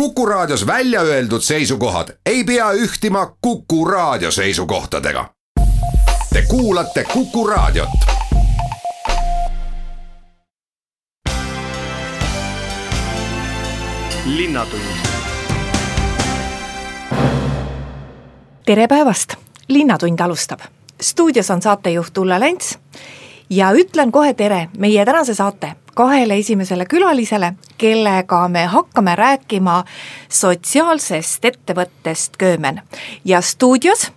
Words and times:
Kuku 0.00 0.26
Raadios 0.26 0.66
välja 0.66 1.00
öeldud 1.00 1.40
seisukohad 1.40 2.08
ei 2.26 2.44
pea 2.44 2.72
ühtima 2.72 3.36
Kuku 3.40 3.84
Raadio 3.84 4.30
seisukohtadega. 4.30 5.30
Te 6.32 6.42
kuulate 6.48 7.04
Kuku 7.04 7.46
Raadiot. 7.46 7.88
tere 18.64 18.86
päevast, 18.88 19.34
Linnatund 19.68 20.20
alustab. 20.20 20.60
stuudios 21.02 21.50
on 21.50 21.62
saatejuht 21.62 22.18
Ulla 22.18 22.40
Lents 22.40 22.78
ja 23.50 23.72
ütlen 23.72 24.12
kohe 24.12 24.34
tere 24.34 24.68
meie 24.78 25.04
tänase 25.04 25.34
saate 25.34 25.76
kahele 25.96 26.36
esimesele 26.36 26.84
külalisele, 26.86 27.52
kellega 27.78 28.48
me 28.48 28.66
hakkame 28.68 29.14
rääkima 29.16 29.84
sotsiaalsest 30.28 31.44
ettevõttest 31.44 32.36
Köömen. 32.38 32.82
ja 33.24 33.40
stuudios 33.40 34.12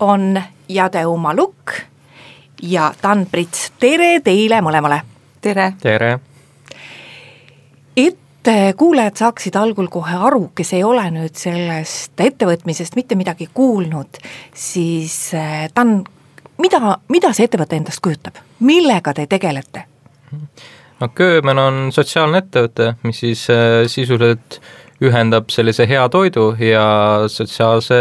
on 0.00 0.42
Jade 0.68 1.06
Uma 1.06 1.36
Lukk 1.36 1.72
ja 2.62 2.92
Dan 3.02 3.26
Prits, 3.30 3.72
tere 3.80 4.20
teile 4.20 4.60
mõlemale! 4.60 5.00
tere! 5.40 5.72
tere! 5.80 6.18
et 7.96 8.52
kuulajad 8.76 9.16
saaksid 9.16 9.56
algul 9.56 9.88
kohe 9.88 10.20
aru, 10.28 10.50
kes 10.54 10.72
ei 10.76 10.84
ole 10.84 11.06
nüüd 11.10 11.40
sellest 11.40 12.20
ettevõtmisest 12.20 13.00
mitte 13.00 13.16
midagi 13.16 13.48
kuulnud, 13.54 14.20
siis 14.54 15.32
Dan, 15.76 16.02
mida, 16.60 16.98
mida 17.08 17.32
see 17.32 17.48
ettevõte 17.48 17.80
endast 17.80 18.04
kujutab, 18.04 18.44
millega 18.60 19.16
te 19.16 19.26
tegelete? 19.26 19.88
No 21.00 21.08
Köömen 21.14 21.58
on 21.58 21.80
sotsiaalne 21.92 22.40
ettevõte, 22.44 22.94
mis 23.02 23.20
siis 23.24 23.44
äh, 23.52 23.84
sisuliselt 23.90 24.60
ühendab 25.04 25.50
sellise 25.52 25.86
hea 25.88 26.04
toidu 26.08 26.52
ja 26.60 26.84
sotsiaalse 27.30 27.98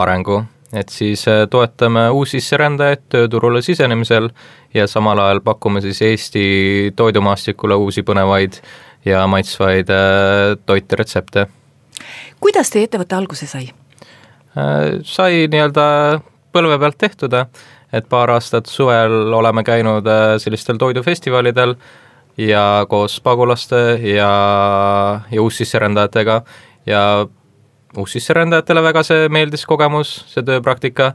arengu, 0.00 0.42
et 0.72 0.92
siis 0.92 1.26
äh, 1.28 1.44
toetame 1.50 2.08
uussisserändajaid 2.10 3.04
tööturule 3.12 3.62
sisenemisel 3.62 4.30
ja 4.74 4.86
samal 4.88 5.20
ajal 5.20 5.42
pakume 5.44 5.82
siis 5.84 6.00
Eesti 6.02 6.46
toidumaastikule 6.96 7.76
uusi 7.76 8.04
põnevaid 8.06 8.62
ja 9.04 9.26
maitsvaid 9.26 9.92
äh, 9.92 10.56
toite 10.66 10.96
retsepte. 10.96 11.46
kuidas 12.40 12.70
teie 12.70 12.88
ettevõte 12.88 13.16
alguse 13.16 13.46
sai? 13.46 13.70
sai 15.08 15.46
nii-öelda 15.48 15.84
põlve 16.52 16.76
pealt 16.76 16.98
tehtud, 17.00 17.32
et 17.96 18.08
paar 18.12 18.28
aastat 18.34 18.68
suvel 18.68 19.32
oleme 19.32 19.62
käinud 19.64 20.04
sellistel 20.42 20.76
toidufestivalidel 20.76 21.72
ja 22.36 22.86
koos 22.88 23.20
pagulaste 23.20 23.98
ja, 24.02 24.32
ja 25.30 25.42
uussisserändajatega. 25.42 26.42
Ja 26.86 27.26
uussisserändajatele 27.96 28.82
väga 28.82 29.02
see 29.06 29.28
meeldis 29.28 29.66
kogemus, 29.68 30.14
see 30.32 30.44
tööpraktika, 30.46 31.12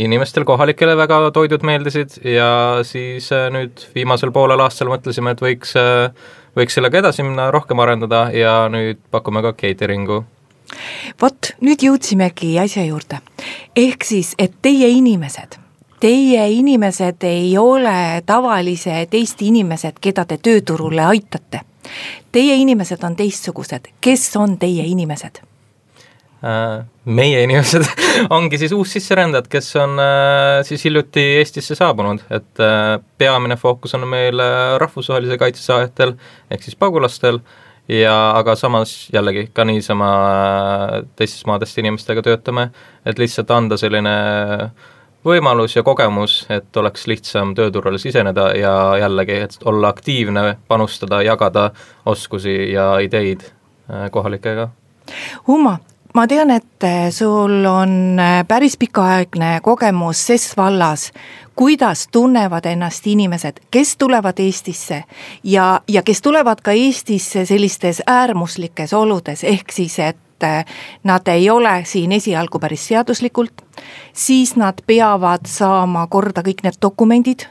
inimestel, 0.00 0.46
kohalikele 0.48 0.96
väga 0.96 1.20
toidud 1.34 1.64
meeldisid 1.66 2.20
ja 2.24 2.80
siis 2.86 3.30
äh, 3.34 3.48
nüüd 3.52 3.86
viimasel 3.94 4.32
poolel 4.32 4.62
aastal 4.64 4.90
mõtlesime, 4.92 5.34
et 5.34 5.42
võiks, 5.44 5.74
äh, 5.78 6.12
võiks 6.56 6.78
sellega 6.78 7.02
edasi 7.02 7.26
minna, 7.26 7.50
rohkem 7.54 7.82
arendada 7.82 8.28
ja 8.34 8.62
nüüd 8.72 9.02
pakume 9.10 9.42
ka 9.44 9.52
catering'u. 9.58 10.22
Vot 11.20 11.50
nüüd 11.66 11.82
jõudsimegi 11.82 12.54
asja 12.62 12.86
juurde, 12.86 13.18
ehk 13.76 14.06
siis, 14.06 14.36
et 14.38 14.54
teie 14.62 14.88
inimesed 14.94 15.58
teie 16.00 16.48
inimesed 16.50 17.22
ei 17.28 17.58
ole 17.58 18.22
tavalised 18.26 19.14
Eesti 19.14 19.50
inimesed, 19.52 20.00
keda 20.00 20.24
te 20.24 20.38
tööturule 20.42 21.04
aitate. 21.04 21.62
Teie 22.32 22.56
inimesed 22.62 23.04
on 23.04 23.16
teistsugused, 23.16 23.92
kes 24.00 24.26
on 24.36 24.56
teie 24.58 24.84
inimesed? 24.86 25.42
Äh, 26.40 26.84
meie 27.04 27.42
inimesed 27.44 27.84
ongi 28.36 28.58
siis 28.58 28.72
uussisserändajad, 28.72 29.48
kes 29.52 29.74
on 29.76 29.98
äh, 30.00 30.60
siis 30.64 30.84
hiljuti 30.88 31.24
Eestisse 31.40 31.76
saabunud, 31.76 32.22
et 32.32 32.62
äh, 32.64 32.94
peamine 33.18 33.58
fookus 33.60 33.94
on 33.98 34.08
meil 34.08 34.40
rahvusvahelise 34.80 35.36
kaitse 35.40 35.66
saajatel 35.66 36.14
ehk 36.50 36.64
siis 36.64 36.78
pagulastel 36.80 37.42
ja 37.92 38.14
aga 38.38 38.54
samas 38.56 39.10
jällegi 39.12 39.50
ka 39.52 39.64
niisama 39.68 40.08
teistest 41.16 41.44
maadest 41.50 41.78
inimestega 41.82 42.22
töötame, 42.22 42.70
et 43.04 43.18
lihtsalt 43.20 43.50
anda 43.52 43.76
selline 43.80 44.16
äh, 44.16 44.88
võimalus 45.24 45.76
ja 45.76 45.82
kogemus, 45.82 46.46
et 46.48 46.76
oleks 46.76 47.06
lihtsam 47.06 47.54
tööturule 47.54 47.98
siseneda 47.98 48.50
ja 48.56 48.74
jällegi, 49.00 49.38
et 49.46 49.56
olla 49.64 49.88
aktiivne, 49.88 50.56
panustada, 50.68 51.22
jagada 51.22 51.70
oskusi 52.06 52.72
ja 52.72 52.98
ideid 52.98 53.44
äh, 53.44 54.10
kohalikega. 54.10 54.68
Umma, 55.48 55.78
ma 56.14 56.26
tean, 56.26 56.50
et 56.50 56.84
äh, 56.84 57.10
sul 57.10 57.64
on 57.64 58.18
äh, 58.18 58.40
päris 58.48 58.76
pikaaegne 58.76 59.58
kogemus 59.62 60.26
ses 60.26 60.56
vallas, 60.56 61.10
kuidas 61.54 62.08
tunnevad 62.12 62.64
ennast 62.64 63.06
inimesed, 63.06 63.60
kes 63.70 63.96
tulevad 63.96 64.38
Eestisse 64.38 65.04
ja, 65.44 65.80
ja 65.88 66.02
kes 66.02 66.22
tulevad 66.22 66.64
ka 66.64 66.72
Eestisse 66.72 67.44
sellistes 67.44 68.02
äärmuslikes 68.06 68.94
oludes, 68.94 69.44
ehk 69.44 69.72
siis 69.72 69.98
et 69.98 70.16
et 70.40 70.48
eh, 70.48 70.64
nad 71.04 71.28
ei 71.28 71.50
ole 71.50 71.82
siin 71.84 72.12
esialgu 72.12 72.58
päris 72.58 72.86
seaduslikult, 72.88 73.62
siis 74.12 74.56
nad 74.56 74.80
peavad 74.86 75.46
saama 75.46 76.06
korda 76.06 76.42
kõik 76.42 76.64
need 76.64 76.78
dokumendid, 76.82 77.46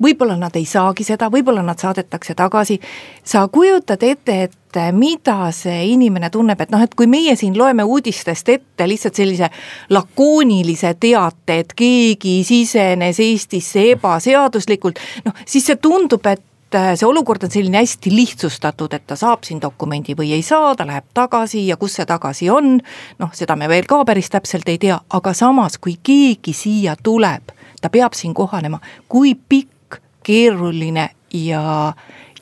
võib-olla 0.00 0.36
nad 0.40 0.56
ei 0.56 0.64
saagi 0.64 1.04
seda, 1.04 1.28
võib-olla 1.32 1.62
nad 1.62 1.78
saadetakse 1.78 2.34
tagasi, 2.34 2.78
sa 3.24 3.46
kujutad 3.52 4.02
ette, 4.02 4.36
et 4.48 4.76
eh, 4.80 4.92
mida 4.92 5.50
see 5.52 5.92
inimene 5.92 6.30
tunneb, 6.30 6.60
et 6.60 6.72
noh, 6.72 6.82
et 6.82 6.94
kui 6.94 7.06
meie 7.10 7.36
siin 7.36 7.58
loeme 7.58 7.84
uudistest 7.84 8.48
ette 8.48 8.88
lihtsalt 8.88 9.20
sellise 9.20 9.50
lakoonilise 9.90 10.94
teate, 11.00 11.58
et 11.64 11.74
keegi 11.76 12.40
sisenes 12.44 13.20
Eestisse 13.20 13.90
ebaseaduslikult, 13.92 15.02
noh 15.26 15.44
siis 15.44 15.68
see 15.68 15.76
tundub, 15.76 16.24
et 16.26 16.44
see 16.78 17.06
olukord 17.06 17.42
on 17.44 17.50
selline 17.50 17.80
hästi 17.80 18.12
lihtsustatud, 18.14 18.92
et 18.94 19.06
ta 19.06 19.16
saab 19.18 19.44
siin 19.46 19.60
dokumendi 19.62 20.14
või 20.18 20.32
ei 20.36 20.42
saa, 20.46 20.74
ta 20.76 20.86
läheb 20.86 21.08
tagasi 21.14 21.66
ja 21.66 21.76
kus 21.80 21.98
see 21.98 22.06
tagasi 22.06 22.50
on, 22.50 22.78
noh, 23.18 23.34
seda 23.34 23.56
me 23.58 23.68
veel 23.68 23.88
ka 23.90 24.02
päris 24.06 24.30
täpselt 24.30 24.68
ei 24.70 24.78
tea, 24.78 25.00
aga 25.10 25.34
samas, 25.34 25.78
kui 25.78 25.98
keegi 26.02 26.54
siia 26.54 26.96
tuleb, 27.02 27.52
ta 27.80 27.90
peab 27.90 28.14
siin 28.18 28.34
kohanema, 28.34 28.80
kui 29.08 29.34
pikk, 29.34 30.00
keeruline 30.22 31.08
ja, 31.34 31.92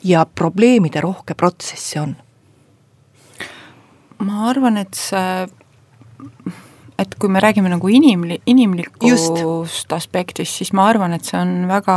ja 0.03 0.25
probleemide 0.25 1.01
rohke 1.01 1.33
protsess 1.33 1.93
see 1.93 2.01
on? 2.01 2.17
ma 4.19 4.49
arvan, 4.49 4.77
et 4.81 4.97
see 4.99 5.47
et 6.99 7.15
kui 7.19 7.29
me 7.29 7.39
räägime 7.39 7.69
nagu 7.71 7.87
inimli-, 7.87 8.41
inimlikust 8.45 9.39
Just. 9.39 9.93
aspektist, 9.93 10.59
siis 10.59 10.73
ma 10.73 10.87
arvan, 10.89 11.13
et 11.15 11.25
see 11.27 11.39
on 11.39 11.67
väga, 11.69 11.95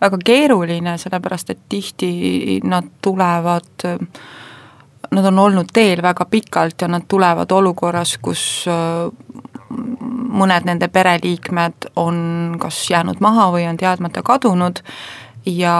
väga 0.00 0.18
keeruline, 0.24 0.96
sellepärast 0.98 1.54
et 1.54 1.62
tihti 1.68 2.60
nad 2.66 2.88
tulevad, 3.02 3.86
nad 5.14 5.30
on 5.30 5.38
olnud 5.38 5.70
teel 5.72 6.02
väga 6.02 6.26
pikalt 6.30 6.82
ja 6.82 6.90
nad 6.90 7.06
tulevad 7.08 7.52
olukorras, 7.52 8.16
kus 8.22 8.64
mõned 10.34 10.66
nende 10.66 10.88
pereliikmed 10.92 11.90
on 11.96 12.16
kas 12.62 12.84
jäänud 12.90 13.22
maha 13.22 13.48
või 13.54 13.68
on 13.70 13.78
teadmata 13.78 14.22
kadunud 14.22 14.82
ja, 15.46 15.76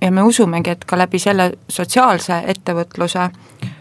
ja 0.00 0.10
me 0.10 0.22
usumegi, 0.26 0.74
et 0.74 0.84
ka 0.86 0.98
läbi 0.98 1.18
selle 1.22 1.52
sotsiaalse 1.70 2.42
ettevõtluse 2.52 3.22
äh, 3.22 3.78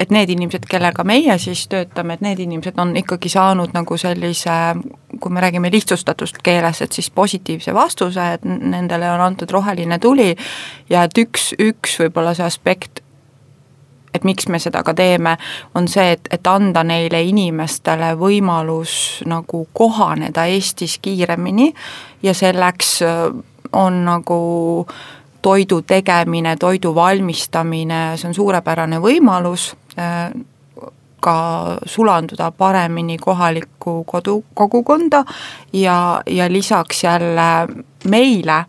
et 0.00 0.10
need 0.10 0.30
inimesed, 0.32 0.64
kellega 0.70 1.04
meie 1.04 1.36
siis 1.38 1.66
töötame, 1.68 2.16
et 2.16 2.24
need 2.24 2.40
inimesed 2.40 2.78
on 2.80 2.94
ikkagi 2.96 3.28
saanud 3.28 3.74
nagu 3.76 3.98
sellise, 4.00 4.56
kui 5.20 5.32
me 5.34 5.42
räägime 5.44 5.70
lihtsustatust 5.72 6.40
keeles, 6.42 6.80
et 6.82 6.96
siis 6.96 7.10
positiivse 7.10 7.74
vastuse, 7.76 8.32
et 8.38 8.46
nendele 8.48 9.10
on 9.12 9.20
antud 9.20 9.52
roheline 9.52 9.98
tuli 10.00 10.32
ja 10.90 11.04
et 11.04 11.20
üks, 11.20 11.52
üks 11.60 11.98
võib-olla 12.00 12.32
see 12.38 12.46
aspekt, 12.48 13.02
et 14.14 14.24
miks 14.24 14.48
me 14.48 14.58
seda 14.58 14.82
ka 14.86 14.94
teeme, 14.96 15.36
on 15.76 15.88
see, 15.88 16.16
et, 16.16 16.32
et 16.32 16.48
anda 16.48 16.82
neile 16.86 17.20
inimestele 17.28 18.14
võimalus 18.18 18.94
nagu 19.28 19.66
kohaneda 19.76 20.48
Eestis 20.50 20.96
kiiremini 21.02 21.74
ja 22.24 22.34
selleks 22.34 22.96
äh, 23.04 23.28
on 23.76 24.00
nagu 24.08 24.40
toidu 25.42 25.82
tegemine, 25.82 26.56
toidu 26.56 26.94
valmistamine, 26.94 28.00
see 28.16 28.28
on 28.28 28.34
suurepärane 28.36 28.98
võimalus 29.00 29.70
ka 31.20 31.78
sulanduda 31.86 32.50
paremini 32.50 33.18
kohalikku 33.18 34.04
kodu, 34.04 34.44
kogukonda 34.54 35.24
ja, 35.72 36.22
ja 36.26 36.52
lisaks 36.52 37.04
jälle 37.04 37.68
meile 38.04 38.64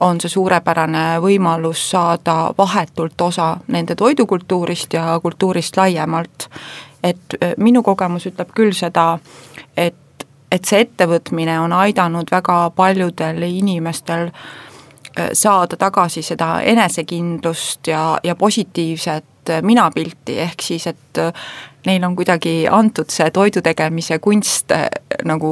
on 0.00 0.20
see 0.20 0.28
suurepärane 0.28 1.04
võimalus 1.24 1.86
saada 1.90 2.52
vahetult 2.58 3.20
osa 3.20 3.56
nende 3.72 3.94
toidukultuurist 3.94 4.92
ja 4.92 5.20
kultuurist 5.22 5.76
laiemalt. 5.76 6.48
et 7.02 7.34
äh, 7.42 7.52
minu 7.56 7.82
kogemus 7.82 8.26
ütleb 8.26 8.50
küll 8.54 8.72
seda, 8.74 9.18
et, 9.76 10.26
et 10.52 10.64
see 10.64 10.80
ettevõtmine 10.80 11.60
on 11.60 11.72
aidanud 11.72 12.30
väga 12.30 12.70
paljudel 12.76 13.42
inimestel 13.42 14.26
äh, 14.26 14.65
saada 15.32 15.76
tagasi 15.76 16.22
seda 16.22 16.60
enesekindlust 16.60 17.86
ja, 17.88 18.18
ja 18.24 18.34
positiivset 18.36 19.24
minapilti, 19.62 20.38
ehk 20.42 20.62
siis, 20.62 20.86
et 20.90 21.20
neil 21.86 22.04
on 22.04 22.16
kuidagi 22.18 22.66
antud 22.70 23.12
see 23.14 23.30
toidu 23.30 23.62
tegemise 23.62 24.18
kunst 24.18 24.74
nagu 25.24 25.50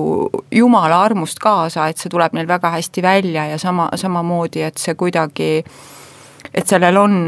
jumala 0.50 0.98
armust 1.06 1.38
kaasa, 1.38 1.86
et 1.88 2.02
see 2.02 2.10
tuleb 2.10 2.34
neil 2.34 2.48
väga 2.50 2.74
hästi 2.74 3.02
välja 3.02 3.46
ja 3.52 3.58
sama, 3.58 3.88
samamoodi, 3.94 4.66
et 4.66 4.82
see 4.82 4.98
kuidagi, 4.98 5.50
et 6.52 6.66
sellel 6.66 6.98
on 6.98 7.18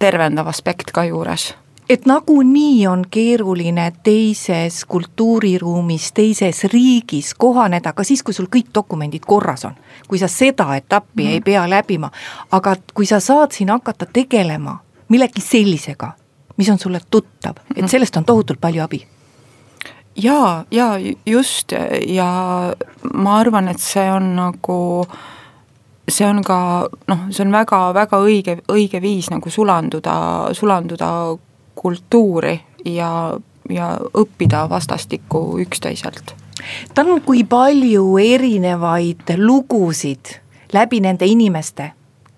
tervendav 0.00 0.48
aspekt 0.48 0.90
ka 0.94 1.04
juures 1.04 1.50
et 1.88 2.06
nagunii 2.06 2.86
on 2.86 3.04
keeruline 3.10 3.92
teises 4.02 4.84
kultuuriruumis, 4.84 6.12
teises 6.12 6.64
riigis 6.64 7.34
kohaneda 7.34 7.92
ka 7.92 8.04
siis, 8.04 8.22
kui 8.22 8.34
sul 8.34 8.50
kõik 8.52 8.72
dokumendid 8.74 9.24
korras 9.26 9.64
on. 9.64 9.74
kui 10.08 10.18
sa 10.18 10.28
seda 10.28 10.76
etappi 10.76 11.24
mm. 11.24 11.30
ei 11.30 11.40
pea 11.40 11.64
läbima, 11.70 12.10
aga 12.52 12.76
kui 12.94 13.06
sa 13.06 13.20
saad 13.20 13.52
siin 13.52 13.68
hakata 13.68 14.06
tegelema 14.06 14.78
millegi 15.08 15.40
sellisega, 15.40 16.12
mis 16.56 16.68
on 16.68 16.78
sulle 16.78 17.00
tuttav, 17.10 17.56
et 17.70 17.82
mhm. 17.82 17.86
sellest 17.86 18.16
on 18.16 18.24
tohutult 18.24 18.60
palju 18.60 18.82
abi 18.82 19.06
jaa, 20.18 20.64
jaa, 20.70 20.98
just 21.26 21.72
ja 22.06 22.28
ma 23.14 23.36
arvan, 23.38 23.68
et 23.68 23.80
see 23.80 24.06
on 24.12 24.32
nagu 24.36 24.78
see 26.08 26.26
on 26.26 26.40
ka 26.44 26.88
noh, 27.08 27.26
see 27.30 27.44
on 27.44 27.52
väga-väga 27.52 28.20
õige, 28.24 28.56
õige 28.72 29.00
viis 29.02 29.28
nagu 29.30 29.50
sulanduda, 29.50 30.14
sulanduda 30.56 31.10
kultuuri 31.78 32.58
ja, 32.84 33.10
ja 33.70 33.92
õppida 34.18 34.66
vastastikku 34.70 35.60
üksteiselt. 35.62 36.34
Tan, 36.94 37.20
kui 37.24 37.44
palju 37.46 38.18
erinevaid 38.18 39.36
lugusid 39.38 40.34
läbi 40.72 41.00
nende 41.00 41.26
inimeste, 41.26 41.92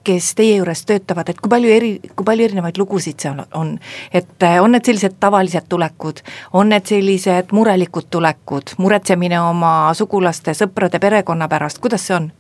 kes 0.05 0.35
teie 0.35 0.57
juures 0.57 0.85
töötavad, 0.89 1.29
et 1.29 1.41
kui 1.41 1.51
palju 1.53 1.71
eri, 1.73 1.91
kui 2.17 2.25
palju 2.25 2.47
erinevaid 2.49 2.79
lugusid 2.81 3.21
seal 3.21 3.43
on? 3.55 3.75
et 4.13 4.47
eh, 4.47 4.59
on 4.63 4.73
need 4.73 4.87
sellised 4.87 5.19
tavalised 5.21 5.69
tulekud, 5.69 6.23
on 6.53 6.73
need 6.73 6.89
sellised 6.89 7.53
murelikud 7.53 8.09
tulekud, 8.11 8.77
muretsemine 8.79 9.41
oma 9.41 9.73
sugulaste, 9.95 10.55
sõprade, 10.57 11.01
perekonna 11.03 11.49
pärast, 11.49 11.83
kuidas 11.85 12.07
see 12.07 12.17
on? 12.17 12.31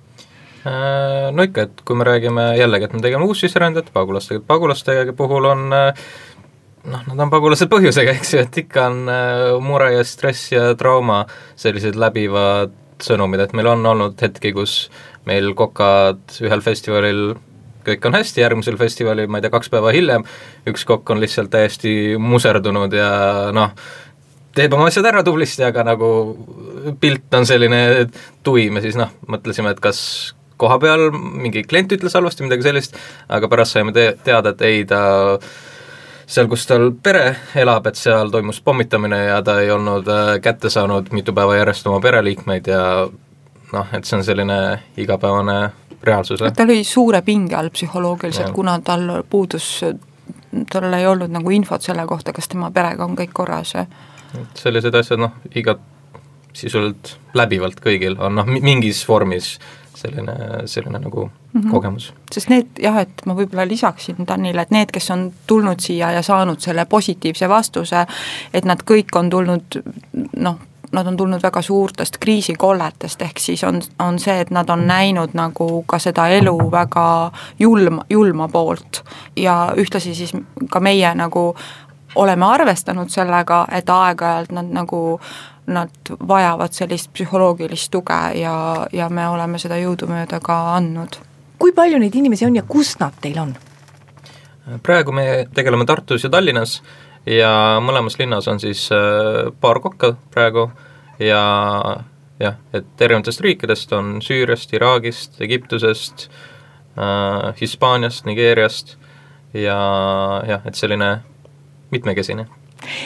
Äh, 0.60 1.30
no 1.32 1.44
ikka, 1.46 1.68
et 1.68 1.84
kui 1.88 1.96
me 1.96 2.04
räägime 2.04 2.50
jällegi, 2.58 2.88
et 2.88 2.96
me 2.96 3.04
tegeme 3.04 3.24
uussisserändajate 3.24 3.92
pagulastega, 3.96 4.42
pagulaste 4.46 4.96
puhul 5.16 5.48
on 5.48 5.72
äh, 5.72 6.08
noh, 6.84 7.04
nad 7.10 7.24
on 7.26 7.32
pagulased 7.32 7.70
põhjusega, 7.72 8.16
eks 8.18 8.34
ju, 8.34 8.44
et 8.44 8.60
ikka 8.64 8.86
on 8.88 9.12
äh, 9.12 9.44
mure 9.64 9.90
ja 9.94 10.04
stress 10.06 10.52
ja 10.54 10.70
trauma 10.78 11.24
sellised 11.60 11.98
läbivad 12.00 12.76
sõnumid, 13.00 13.44
et 13.44 13.54
meil 13.56 13.70
on 13.72 13.86
olnud 13.94 14.20
hetki, 14.20 14.52
kus 14.56 14.90
meil 15.28 15.52
kokad 15.56 16.40
ühel 16.44 16.64
festivalil 16.64 17.22
kõik 17.86 18.04
on 18.08 18.16
hästi, 18.18 18.42
järgmisel 18.42 18.76
festivalil, 18.80 19.28
ma 19.30 19.40
ei 19.40 19.46
tea, 19.46 19.52
kaks 19.54 19.70
päeva 19.72 19.92
hiljem, 19.94 20.26
üks 20.68 20.84
kokk 20.88 21.14
on 21.14 21.20
lihtsalt 21.22 21.50
täiesti 21.52 22.16
muserdunud 22.20 22.92
ja 22.92 23.10
noh, 23.56 23.72
teeb 24.56 24.74
oma 24.76 24.90
asjad 24.90 25.08
ära 25.08 25.22
tublisti, 25.26 25.64
aga 25.66 25.84
nagu 25.86 26.10
pilt 27.00 27.32
on 27.38 27.48
selline 27.48 27.80
tuim 28.46 28.76
ja 28.76 28.84
siis 28.84 28.98
noh, 29.00 29.14
mõtlesime, 29.30 29.72
et 29.72 29.80
kas 29.82 30.02
koha 30.60 30.76
peal 30.82 31.08
mingi 31.14 31.64
klient 31.64 31.92
ütles 31.96 32.14
halvasti, 32.16 32.44
midagi 32.44 32.66
sellist, 32.68 33.00
aga 33.32 33.48
pärast 33.48 33.76
saime 33.76 33.96
te 33.96 34.10
teada, 34.26 34.52
et 34.52 34.64
ei, 34.66 34.84
ta 34.88 35.00
seal, 36.30 36.48
kus 36.50 36.66
tal 36.68 36.90
pere 37.02 37.24
elab, 37.58 37.88
et 37.90 37.98
seal 37.98 38.30
toimus 38.30 38.60
pommitamine 38.64 39.18
ja 39.24 39.40
ta 39.42 39.58
ei 39.60 39.70
olnud 39.74 40.08
äh, 40.08 40.36
kätte 40.42 40.70
saanud 40.70 41.10
mitu 41.16 41.34
päeva 41.36 41.56
järjest 41.58 41.86
oma 41.90 42.00
pereliikmeid 42.04 42.70
ja 42.70 42.84
noh, 43.72 43.94
et 43.96 44.06
see 44.06 44.18
on 44.18 44.24
selline 44.26 44.58
igapäevane 45.00 45.58
reaalsus. 46.02 46.42
ta 46.56 46.66
oli 46.66 46.84
suure 46.84 47.22
pinge 47.26 47.56
all 47.56 47.70
psühholoogiliselt, 47.74 48.54
kuna 48.54 48.78
tal 48.84 49.22
puudus, 49.30 49.68
tal 50.72 50.92
ei 50.96 51.06
olnud 51.06 51.32
nagu 51.34 51.50
infot 51.54 51.82
selle 51.82 52.06
kohta, 52.06 52.32
kas 52.36 52.48
tema 52.48 52.70
perega 52.70 53.04
on 53.04 53.18
kõik 53.18 53.34
korras. 53.34 53.74
sellised 54.54 54.94
asjad 54.94 55.20
noh, 55.20 55.34
igat 55.54 55.82
sisuliselt 56.52 57.16
läbivalt 57.34 57.82
kõigil 57.82 58.18
on 58.18 58.38
noh, 58.38 58.46
mingis 58.46 59.02
vormis 59.08 59.58
selline, 59.94 60.66
selline 60.70 60.98
nagu 61.02 61.30
mm 61.52 61.60
-hmm. 61.60 61.70
kogemus. 61.70 62.14
sest 62.32 62.48
need 62.48 62.66
jah, 62.82 62.98
et 62.98 63.22
ma 63.26 63.34
võib-olla 63.34 63.68
lisaksin 63.68 64.26
Tanile, 64.26 64.62
et 64.62 64.70
need, 64.70 64.90
kes 64.92 65.10
on 65.10 65.32
tulnud 65.46 65.80
siia 65.80 66.10
ja 66.12 66.22
saanud 66.22 66.60
selle 66.60 66.84
positiivse 66.84 67.48
vastuse, 67.48 68.06
et 68.54 68.64
nad 68.64 68.82
kõik 68.90 69.16
on 69.16 69.30
tulnud 69.30 69.82
noh, 70.36 70.58
nad 70.92 71.06
on 71.06 71.16
tulnud 71.16 71.42
väga 71.42 71.62
suurtest 71.62 72.18
kriisikolletest, 72.18 73.22
ehk 73.22 73.38
siis 73.38 73.64
on, 73.64 73.80
on 73.98 74.18
see, 74.18 74.40
et 74.40 74.50
nad 74.50 74.68
on 74.70 74.86
näinud 74.86 75.30
nagu 75.34 75.84
ka 75.86 75.98
seda 75.98 76.28
elu 76.28 76.70
väga 76.70 77.30
julm, 77.58 78.00
julma 78.10 78.48
poolt 78.48 79.04
ja 79.36 79.72
ühtlasi 79.76 80.14
siis 80.14 80.32
ka 80.70 80.80
meie 80.80 81.14
nagu 81.14 81.54
oleme 82.14 82.46
arvestanud 82.46 83.08
sellega, 83.08 83.66
et 83.70 83.90
aeg-ajalt 83.90 84.52
nad 84.52 84.66
nagu 84.74 85.20
nad 85.70 85.90
vajavad 86.28 86.72
sellist 86.72 87.12
psühholoogilist 87.12 87.90
tuge 87.90 88.20
ja, 88.34 88.86
ja 88.92 89.08
me 89.08 89.28
oleme 89.28 89.58
seda 89.58 89.78
jõudumööda 89.78 90.40
ka 90.42 90.56
andnud. 90.74 91.20
Kui 91.60 91.74
palju 91.76 92.00
neid 92.00 92.16
inimesi 92.16 92.46
on 92.48 92.56
ja 92.56 92.64
kus 92.68 92.96
nad 93.00 93.16
teil 93.20 93.38
on? 93.42 93.54
praegu 94.82 95.12
me 95.12 95.24
tegeleme 95.54 95.84
Tartus 95.86 96.24
ja 96.24 96.30
Tallinnas 96.30 96.80
ja 97.26 97.52
mõlemas 97.84 98.16
linnas 98.20 98.48
on 98.48 98.60
siis 98.62 98.86
äh, 98.94 99.50
paar 99.60 99.80
kokka 99.80 100.14
praegu 100.34 100.70
ja 101.20 101.42
jah, 102.40 102.56
et 102.72 103.02
erinevatest 103.02 103.42
riikidest 103.44 103.92
on 103.92 104.20
Süüriast, 104.24 104.72
Iraagist, 104.76 105.40
Egiptusest 105.40 106.28
äh,, 106.96 107.50
Hispaaniast, 107.60 108.24
Nigeeriast 108.24 108.96
ja 109.54 109.80
jah, 110.46 110.64
et 110.64 110.78
selline 110.78 111.18
mitmekesine 111.90 112.46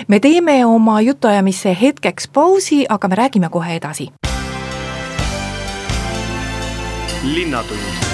me 0.09 0.21
teeme 0.21 0.67
oma 0.67 1.00
jutuajamisse 1.00 1.77
hetkeks 1.81 2.29
pausi, 2.29 2.85
aga 2.89 3.09
me 3.09 3.15
räägime 3.15 3.49
kohe 3.50 3.77
edasi. 3.77 4.12
linnatund. 7.25 8.13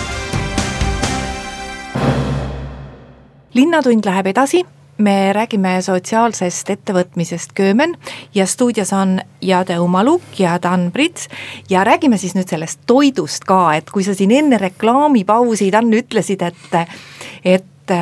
Linnatund 3.54 4.06
läheb 4.06 4.26
edasi 4.30 4.64
me 5.00 5.32
räägime 5.32 5.78
sotsiaalsest 5.82 6.70
ettevõtmisest 6.70 7.54
Köömen 7.56 7.96
ja 8.34 8.46
stuudios 8.46 8.92
on 8.92 9.20
Jade 9.40 9.78
Umaluk 9.80 10.22
ja 10.38 10.58
Dan 10.62 10.90
Prits 10.92 11.28
ja 11.70 11.84
räägime 11.84 12.18
siis 12.20 12.36
nüüd 12.36 12.50
sellest 12.50 12.84
toidust 12.86 13.48
ka, 13.48 13.62
et 13.78 13.90
kui 13.90 14.04
sa 14.04 14.14
siin 14.14 14.34
enne 14.36 14.60
reklaamipausi, 14.60 15.70
Dan, 15.72 15.92
ütlesid, 15.94 16.44
et, 16.44 16.78
et 17.44 17.96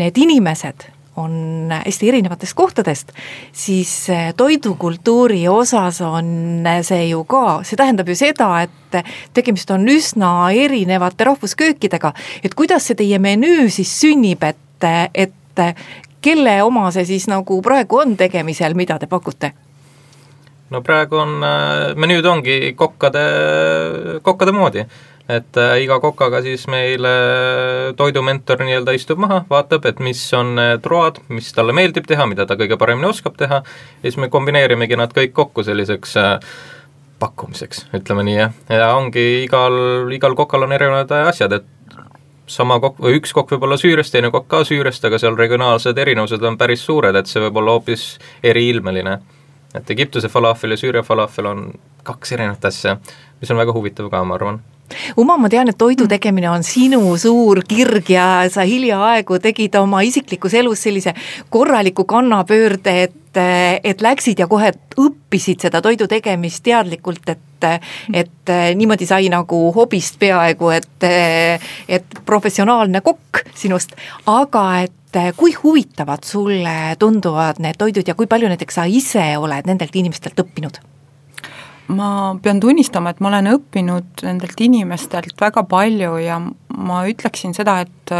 need 0.00 0.18
inimesed 0.18 0.88
on 1.16 1.70
hästi 1.70 2.08
erinevatest 2.08 2.54
kohtadest, 2.58 3.12
siis 3.52 4.08
eh, 4.10 4.32
toidukultuuri 4.36 5.48
osas 5.48 6.00
on 6.02 6.64
see 6.82 7.08
ju 7.08 7.22
ka, 7.24 7.60
see 7.62 7.78
tähendab 7.78 8.08
ju 8.10 8.16
seda, 8.18 8.48
et 8.64 8.98
tegemist 9.34 9.70
on 9.70 9.86
üsna 9.88 10.50
erinevate 10.50 11.28
rahvusköökidega. 11.30 12.12
et 12.42 12.54
kuidas 12.54 12.90
see 12.90 12.98
teie 12.98 13.18
menüü 13.18 13.70
siis 13.70 13.94
sünnib, 14.00 14.42
et, 14.42 14.58
et 14.82 15.62
kelle 16.24 16.62
oma 16.64 16.88
see 16.94 17.04
siis 17.08 17.28
nagu 17.30 17.60
praegu 17.62 18.00
on 18.00 18.16
tegemisel, 18.16 18.74
mida 18.74 18.98
te 18.98 19.06
pakute? 19.10 19.52
no 20.72 20.80
praegu 20.82 21.20
on, 21.20 21.34
eh, 21.44 21.90
menüüd 22.00 22.26
ongi 22.26 22.60
kokkade, 22.76 23.24
kokkade 24.26 24.54
moodi 24.56 24.86
et 25.28 25.56
äh, 25.56 25.78
iga 25.80 25.96
kokaga 26.02 26.42
siis 26.44 26.66
meil 26.68 27.06
toidumentor 27.96 28.60
nii-öelda 28.60 28.92
istub 28.92 29.22
maha, 29.24 29.38
vaatab, 29.48 29.86
et 29.88 30.00
mis 30.04 30.20
on 30.36 30.54
need 30.58 30.84
road, 30.90 31.22
mis 31.32 31.48
talle 31.56 31.72
meeldib 31.76 32.04
teha, 32.08 32.26
mida 32.28 32.44
ta 32.44 32.58
kõige 32.60 32.76
paremini 32.80 33.08
oskab 33.08 33.38
teha, 33.40 33.62
ja 33.64 34.04
siis 34.04 34.18
me 34.20 34.28
kombineerimegi 34.32 34.98
nad 35.00 35.14
kõik 35.16 35.32
kokku 35.32 35.64
selliseks 35.64 36.16
äh, 36.20 36.34
pakkumiseks, 37.24 37.86
ütleme 37.96 38.26
nii, 38.28 38.36
jah. 38.36 38.52
ja 38.68 38.90
ongi 38.98 39.24
igal, 39.46 39.78
igal 40.12 40.36
kokal 40.36 40.66
on 40.66 40.76
erinevad 40.76 41.16
asjad, 41.22 41.56
et 41.56 41.73
sama 42.46 42.78
kokk, 42.80 42.98
või 43.00 43.18
üks 43.18 43.32
kokk 43.32 43.54
võib 43.54 43.64
olla 43.68 43.78
Süüriast, 43.80 44.12
teine 44.12 44.30
kokk 44.34 44.48
ka 44.50 44.64
Süüriast, 44.68 45.04
aga 45.04 45.18
seal 45.20 45.36
regionaalsed 45.38 45.98
erinevused 45.98 46.42
on 46.44 46.58
päris 46.60 46.84
suured, 46.84 47.16
et 47.16 47.30
see 47.30 47.42
võib 47.46 47.62
olla 47.62 47.78
hoopis 47.78 48.18
eriilmeline. 48.42 49.18
et 49.74 49.90
Egiptuse 49.90 50.28
falafel 50.28 50.70
ja 50.70 50.76
Süüria 50.76 51.02
falafel 51.02 51.46
on 51.50 51.72
kaks 52.02 52.32
erinevat 52.32 52.64
asja, 52.64 52.98
mis 53.40 53.50
on 53.50 53.58
väga 53.58 53.72
huvitav 53.72 54.10
ka, 54.10 54.24
ma 54.24 54.34
arvan 54.34 54.60
Uma, 55.16 55.36
ma 55.40 55.48
tean, 55.48 55.68
et 55.68 55.78
toidu 55.80 56.06
tegemine 56.10 56.50
on 56.50 56.62
sinu 56.62 57.16
suur 57.18 57.62
kirg 57.68 58.10
ja 58.12 58.44
sa 58.52 58.66
hiljaaegu 58.68 59.38
tegid 59.42 59.74
oma 59.80 60.02
isiklikus 60.04 60.54
elus 60.60 60.84
sellise 60.84 61.14
korraliku 61.50 62.04
kannapöörde, 62.04 62.96
et, 63.08 63.16
et 63.36 64.02
läksid 64.04 64.38
ja 64.38 64.46
kohe 64.50 64.72
õppisid 65.00 65.66
seda 65.66 65.80
toidu 65.84 66.08
tegemist 66.10 66.64
teadlikult, 66.66 67.28
et 67.28 67.40
et 68.12 68.50
niimoodi 68.76 69.06
sai 69.08 69.30
nagu 69.32 69.58
hobist 69.72 70.18
peaaegu, 70.20 70.68
et, 70.74 71.06
et 71.88 72.18
professionaalne 72.28 73.00
kokk 73.00 73.40
sinust, 73.56 73.94
aga 74.28 74.64
et 74.84 75.20
kui 75.38 75.54
huvitavad 75.56 76.26
sulle 76.28 76.74
tunduvad 77.00 77.62
need 77.64 77.78
toidud 77.80 78.04
ja 78.04 78.16
kui 78.18 78.28
palju 78.28 78.50
näiteks 78.52 78.80
sa 78.80 78.84
ise 78.84 79.24
oled 79.40 79.70
nendelt 79.70 79.96
inimestelt 79.96 80.44
õppinud? 80.44 80.82
ma 81.92 82.36
pean 82.42 82.60
tunnistama, 82.60 83.12
et 83.12 83.20
ma 83.20 83.28
olen 83.28 83.50
õppinud 83.54 84.24
nendelt 84.24 84.60
inimestelt 84.64 85.40
väga 85.40 85.64
palju 85.68 86.16
ja 86.22 86.38
ma 86.40 87.02
ütleksin 87.10 87.52
seda, 87.56 87.80
et 87.84 88.14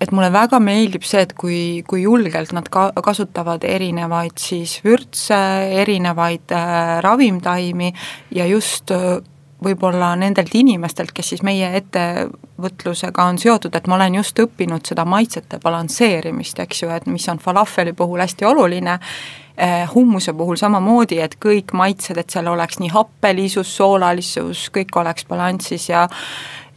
et 0.00 0.12
mulle 0.14 0.30
väga 0.32 0.60
meeldib 0.62 1.06
see, 1.06 1.24
et 1.26 1.32
kui, 1.38 1.82
kui 1.88 2.04
julgelt 2.04 2.52
nad 2.56 2.68
ka 2.70 2.90
kasutavad 3.04 3.64
erinevaid 3.66 4.38
siis 4.38 4.78
vürtse, 4.84 5.38
erinevaid 5.82 6.54
äh, 6.54 6.98
ravimtaimi 7.04 7.90
ja 8.38 8.46
just 8.46 8.94
äh, 8.94 9.18
võib-olla 9.64 10.12
nendelt 10.18 10.54
inimestelt, 10.54 11.10
kes 11.14 11.32
siis 11.32 11.42
meie 11.46 11.72
ettevõtlusega 11.80 13.26
on 13.26 13.40
seotud, 13.42 13.74
et 13.74 13.88
ma 13.90 13.96
olen 13.98 14.20
just 14.20 14.38
õppinud 14.38 14.86
seda 14.86 15.02
maitsete 15.08 15.58
balansseerimist, 15.62 16.62
eks 16.62 16.84
ju, 16.84 16.92
et 16.94 17.08
mis 17.10 17.26
on 17.32 17.42
falafeli 17.42 17.92
puhul 17.98 18.22
hästi 18.22 18.46
oluline, 18.46 18.98
hummuse 19.94 20.32
puhul 20.38 20.56
samamoodi, 20.60 21.18
et 21.18 21.34
kõik 21.42 21.72
maitsed, 21.74 22.18
et 22.20 22.30
seal 22.30 22.46
oleks 22.46 22.78
nii 22.78 22.92
happelisus, 22.94 23.72
soolalisus, 23.76 24.68
kõik 24.74 24.94
oleks 25.00 25.26
balansis 25.26 25.88
ja 25.88 26.06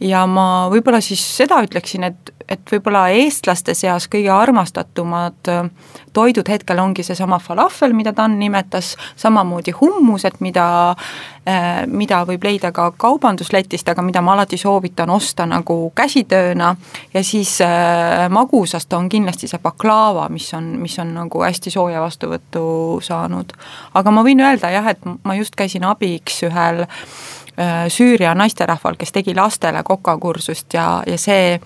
ja 0.02 0.26
ma 0.26 0.68
võib-olla 0.72 1.00
siis 1.02 1.22
seda 1.36 1.60
ütleksin, 1.64 2.06
et, 2.08 2.32
et 2.50 2.72
võib-olla 2.72 3.06
eestlaste 3.14 3.74
seas 3.78 4.08
kõige 4.10 4.32
armastatumad 4.34 5.50
äh, 5.50 5.68
toidud 6.12 6.48
hetkel 6.50 6.80
ongi 6.82 7.04
seesama 7.06 7.38
falafel, 7.42 7.94
mida 7.96 8.12
Dan 8.16 8.38
nimetas, 8.40 8.92
samamoodi 9.16 9.74
hummused, 9.78 10.40
mida, 10.44 10.66
äh, 11.48 11.84
mida 11.86 12.22
võib 12.28 12.44
leida 12.48 12.72
ka 12.74 12.90
kaubandusletist, 12.96 13.88
aga 13.88 14.04
mida 14.04 14.22
ma 14.24 14.34
alati 14.36 14.58
soovitan 14.60 15.10
osta 15.10 15.46
nagu 15.46 15.78
käsitööna. 15.94 16.74
Ja 17.14 17.22
siis 17.24 17.58
magusast 18.32 18.92
on 18.96 19.08
kindlasti 19.12 19.48
see 19.48 19.60
baklaava, 19.62 20.28
mis 20.32 20.48
on, 20.56 20.74
mis 20.82 20.98
on 20.98 21.14
nagu 21.14 21.42
hästi 21.44 21.70
sooja 21.70 22.00
vastuvõttu 22.02 22.62
saanud. 23.02 23.52
aga 23.94 24.10
ma 24.10 24.24
võin 24.26 24.40
öelda 24.40 24.70
jah, 24.72 24.90
et 24.94 25.04
ma 25.24 25.36
just 25.38 25.56
käisin 25.56 25.84
abiks 25.88 26.42
ühel 26.48 26.86
Äh, 27.58 27.88
Süüria 27.88 28.34
naisterahval, 28.34 28.94
kes 28.96 29.12
tegi 29.12 29.34
lastele 29.36 29.82
kokakursust 29.84 30.72
ja, 30.72 31.02
ja 31.06 31.18
see 31.20 31.60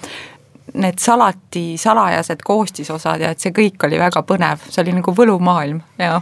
need 0.75 0.99
salati 0.99 1.77
salajased 1.79 2.43
koostisosad 2.45 3.23
ja 3.23 3.33
et 3.33 3.43
see 3.43 3.55
kõik 3.55 3.87
oli 3.87 3.99
väga 4.01 4.23
põnev, 4.27 4.63
see 4.69 4.83
oli 4.83 4.97
nagu 4.97 5.15
võlumaailm, 5.15 5.81
jaa. 6.01 6.19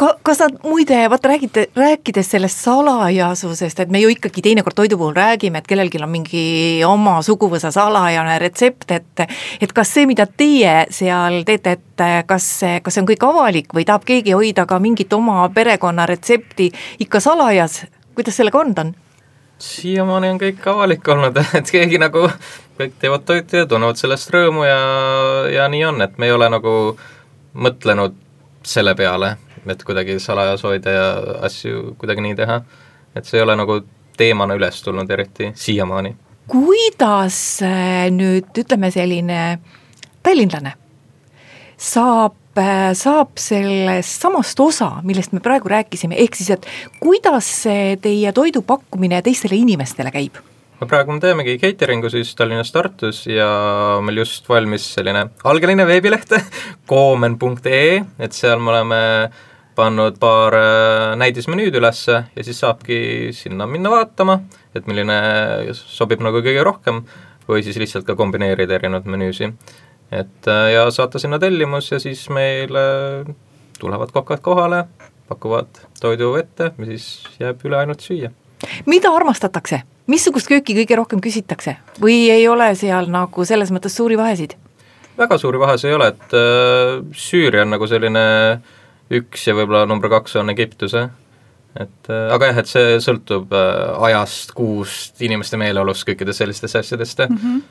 ka, 0.00 0.14
kas 0.26 0.40
nad 0.42 0.56
muide, 0.64 1.02
vaata 1.10 1.32
räägite, 1.32 1.66
rääkides 1.76 2.32
sellest 2.34 2.62
salajasusest, 2.64 3.84
et 3.84 3.92
me 3.92 4.00
ju 4.02 4.14
ikkagi 4.14 4.42
teinekord 4.46 4.78
toidu 4.78 4.98
puhul 4.98 5.16
räägime, 5.16 5.60
et 5.60 5.68
kellelgi 5.68 6.00
on 6.02 6.12
mingi 6.12 6.46
oma 6.86 7.18
suguvõsa 7.26 7.70
salajane 7.74 8.38
retsept, 8.42 8.90
et 8.96 9.26
et 9.60 9.72
kas 9.74 9.92
see, 9.94 10.08
mida 10.08 10.26
teie 10.26 10.86
seal 10.94 11.42
teete, 11.46 11.76
et 11.78 12.06
kas 12.26 12.48
see, 12.62 12.80
kas 12.80 12.96
see 12.96 13.04
on 13.04 13.12
kõik 13.12 13.28
avalik 13.28 13.76
või 13.76 13.84
tahab 13.84 14.08
keegi 14.08 14.36
hoida 14.38 14.66
ka 14.66 14.80
mingit 14.82 15.12
oma 15.12 15.44
perekonna 15.54 16.06
retsepti 16.08 16.72
ikka 17.04 17.20
salajas 17.20 17.82
kuidas 18.18 18.36
sellega 18.36 18.58
on? 18.58 18.94
siiamaani 19.62 20.28
on 20.32 20.38
kõik 20.42 20.64
avalik 20.70 21.08
olnud, 21.08 21.36
et 21.58 21.70
keegi 21.70 22.00
nagu, 22.02 22.24
kõik 22.78 22.96
teevad 23.00 23.26
toitu 23.26 23.60
ja 23.60 23.66
tunnevad 23.66 23.98
sellest 24.00 24.30
rõõmu 24.34 24.64
ja, 24.66 24.78
ja 25.52 25.68
nii 25.68 25.84
on, 25.88 26.02
et 26.04 26.18
me 26.18 26.28
ei 26.28 26.34
ole 26.34 26.48
nagu 26.52 26.72
mõtlenud 27.58 28.16
selle 28.66 28.94
peale, 28.98 29.34
et 29.66 29.84
kuidagi 29.84 30.18
salajas 30.22 30.64
hoida 30.66 30.94
ja 30.94 31.06
asju 31.48 31.94
kuidagi 31.98 32.24
nii 32.24 32.38
teha. 32.38 32.60
et 33.16 33.26
see 33.26 33.38
ei 33.38 33.42
ole 33.42 33.56
nagu 33.56 33.80
teemana 34.16 34.54
üles 34.54 34.82
tulnud 34.82 35.10
eriti 35.10 35.52
siiamaani. 35.54 36.16
kuidas 36.46 37.62
äh, 37.62 38.10
nüüd 38.10 38.62
ütleme, 38.64 38.90
selline 38.90 39.58
tallinlane 40.22 40.74
saab 41.76 42.38
Äh, 42.58 42.90
saab 42.96 43.36
sellest 43.38 44.24
samast 44.24 44.58
osa, 44.60 44.88
millest 45.06 45.34
me 45.36 45.40
praegu 45.42 45.70
rääkisime, 45.70 46.16
ehk 46.18 46.34
siis, 46.38 46.50
et 46.56 46.66
kuidas 46.98 47.46
see 47.62 47.92
teie 48.02 48.32
toidu 48.34 48.64
pakkumine 48.66 49.20
teistele 49.22 49.58
inimestele 49.60 50.10
käib? 50.14 50.40
No 50.78 50.86
praegu 50.90 51.14
me 51.14 51.22
teemegi 51.22 51.58
catering'u 51.62 52.10
siis 52.12 52.34
Tallinnas, 52.38 52.72
Tartus 52.74 53.24
ja 53.30 53.48
meil 54.04 54.22
just 54.22 54.48
valmis 54.50 54.86
selline 54.94 55.28
algeline 55.48 55.86
veebileht 55.88 56.34
koomen.ee, 56.90 58.02
et 58.18 58.36
seal 58.36 58.62
me 58.62 58.74
oleme 58.74 59.00
pannud 59.78 60.18
paar 60.18 60.56
äh, 60.58 61.16
näidismenüüd 61.20 61.76
ülesse 61.78 62.22
ja 62.34 62.44
siis 62.44 62.58
saabki 62.64 63.00
sinna 63.36 63.66
minna 63.70 63.92
vaatama, 63.94 64.40
et 64.74 64.88
milline 64.90 65.18
sobib 65.78 66.22
nagu 66.24 66.42
kõige 66.42 66.64
rohkem 66.66 67.04
või 67.48 67.62
siis 67.64 67.78
lihtsalt 67.80 68.06
ka 68.06 68.18
kombineerida 68.18 68.76
erinevaid 68.76 69.06
menüüsid 69.08 69.76
et 70.12 70.48
äh, 70.48 70.72
ja 70.72 70.90
saata 70.90 71.18
sinna 71.18 71.38
tellimus 71.38 71.92
ja 71.92 72.00
siis 72.00 72.28
meile 72.32 72.80
tulevad 73.78 74.10
kokad 74.12 74.40
kohale, 74.40 74.84
pakuvad 75.28 75.82
toidu 76.00 76.34
ette 76.40 76.72
ja 76.78 76.88
siis 76.88 77.28
jääb 77.40 77.64
üle 77.68 77.78
ainult 77.82 78.02
süüa. 78.04 78.30
mida 78.86 79.12
armastatakse, 79.14 79.82
missugust 80.08 80.48
kööki 80.50 80.76
kõige 80.80 80.98
rohkem 80.98 81.22
küsitakse 81.24 81.76
või 82.02 82.26
ei 82.32 82.48
ole 82.48 82.72
seal 82.78 83.10
nagu 83.12 83.44
selles 83.48 83.72
mõttes 83.74 83.96
suuri 83.98 84.18
vahesid? 84.18 84.56
väga 85.18 85.38
suuri 85.38 85.60
vahesid 85.60 85.90
ei 85.90 85.96
ole, 85.96 86.10
et 86.14 86.36
äh, 86.36 86.98
Süüria 87.16 87.64
on 87.66 87.74
nagu 87.74 87.88
selline 87.90 88.26
üks 89.18 89.46
ja 89.48 89.56
võib-olla 89.56 89.86
number 89.88 90.10
kaks 90.12 90.36
on 90.40 90.52
Egiptuse, 90.52 91.08
et 91.78 92.12
äh, 92.12 92.28
aga 92.34 92.52
jah, 92.52 92.60
et 92.62 92.70
see 92.70 92.98
sõltub 93.04 93.54
äh, 93.56 93.96
ajast, 94.10 94.54
kuust, 94.58 95.16
inimeste 95.24 95.60
meeleolust, 95.60 96.06
kõikidest 96.08 96.44
sellistest 96.44 96.82
asjadest 96.82 97.26
mm. 97.26 97.42
-hmm. 97.42 97.66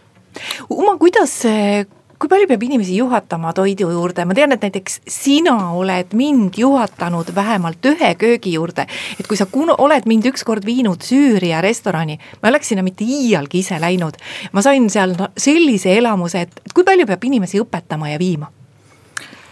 Uma, 0.70 0.98
kuidas 1.02 1.32
see 1.42 1.86
kui 2.20 2.30
palju 2.30 2.48
peab 2.50 2.64
inimesi 2.66 2.98
juhatama 2.98 3.52
toidu 3.54 3.92
juurde, 3.94 4.26
ma 4.26 4.36
tean, 4.38 4.54
et 4.56 4.64
näiteks 4.66 5.02
sina 5.12 5.56
oled 5.78 6.16
mind 6.18 6.58
juhatanud 6.58 7.30
vähemalt 7.36 7.86
ühe 7.92 8.10
köögi 8.18 8.56
juurde, 8.56 8.88
et 9.20 9.30
kui 9.30 9.38
sa 9.38 9.46
kun-, 9.52 9.74
oled 9.78 10.10
mind 10.10 10.26
ükskord 10.32 10.66
viinud 10.66 11.06
Süüria 11.06 11.62
restorani, 11.62 12.18
ma 12.42 12.50
ei 12.50 12.56
oleks 12.56 12.74
sinna 12.74 12.86
mitte 12.86 13.06
iialgi 13.06 13.62
ise 13.62 13.78
läinud, 13.82 14.18
ma 14.52 14.66
sain 14.66 14.90
seal 14.90 15.14
sellise 15.38 15.94
elamuse, 16.00 16.48
et, 16.48 16.62
kui 16.74 16.88
palju 16.88 17.06
peab 17.10 17.30
inimesi 17.30 17.62
õpetama 17.62 18.14
ja 18.14 18.22
viima? 18.22 18.52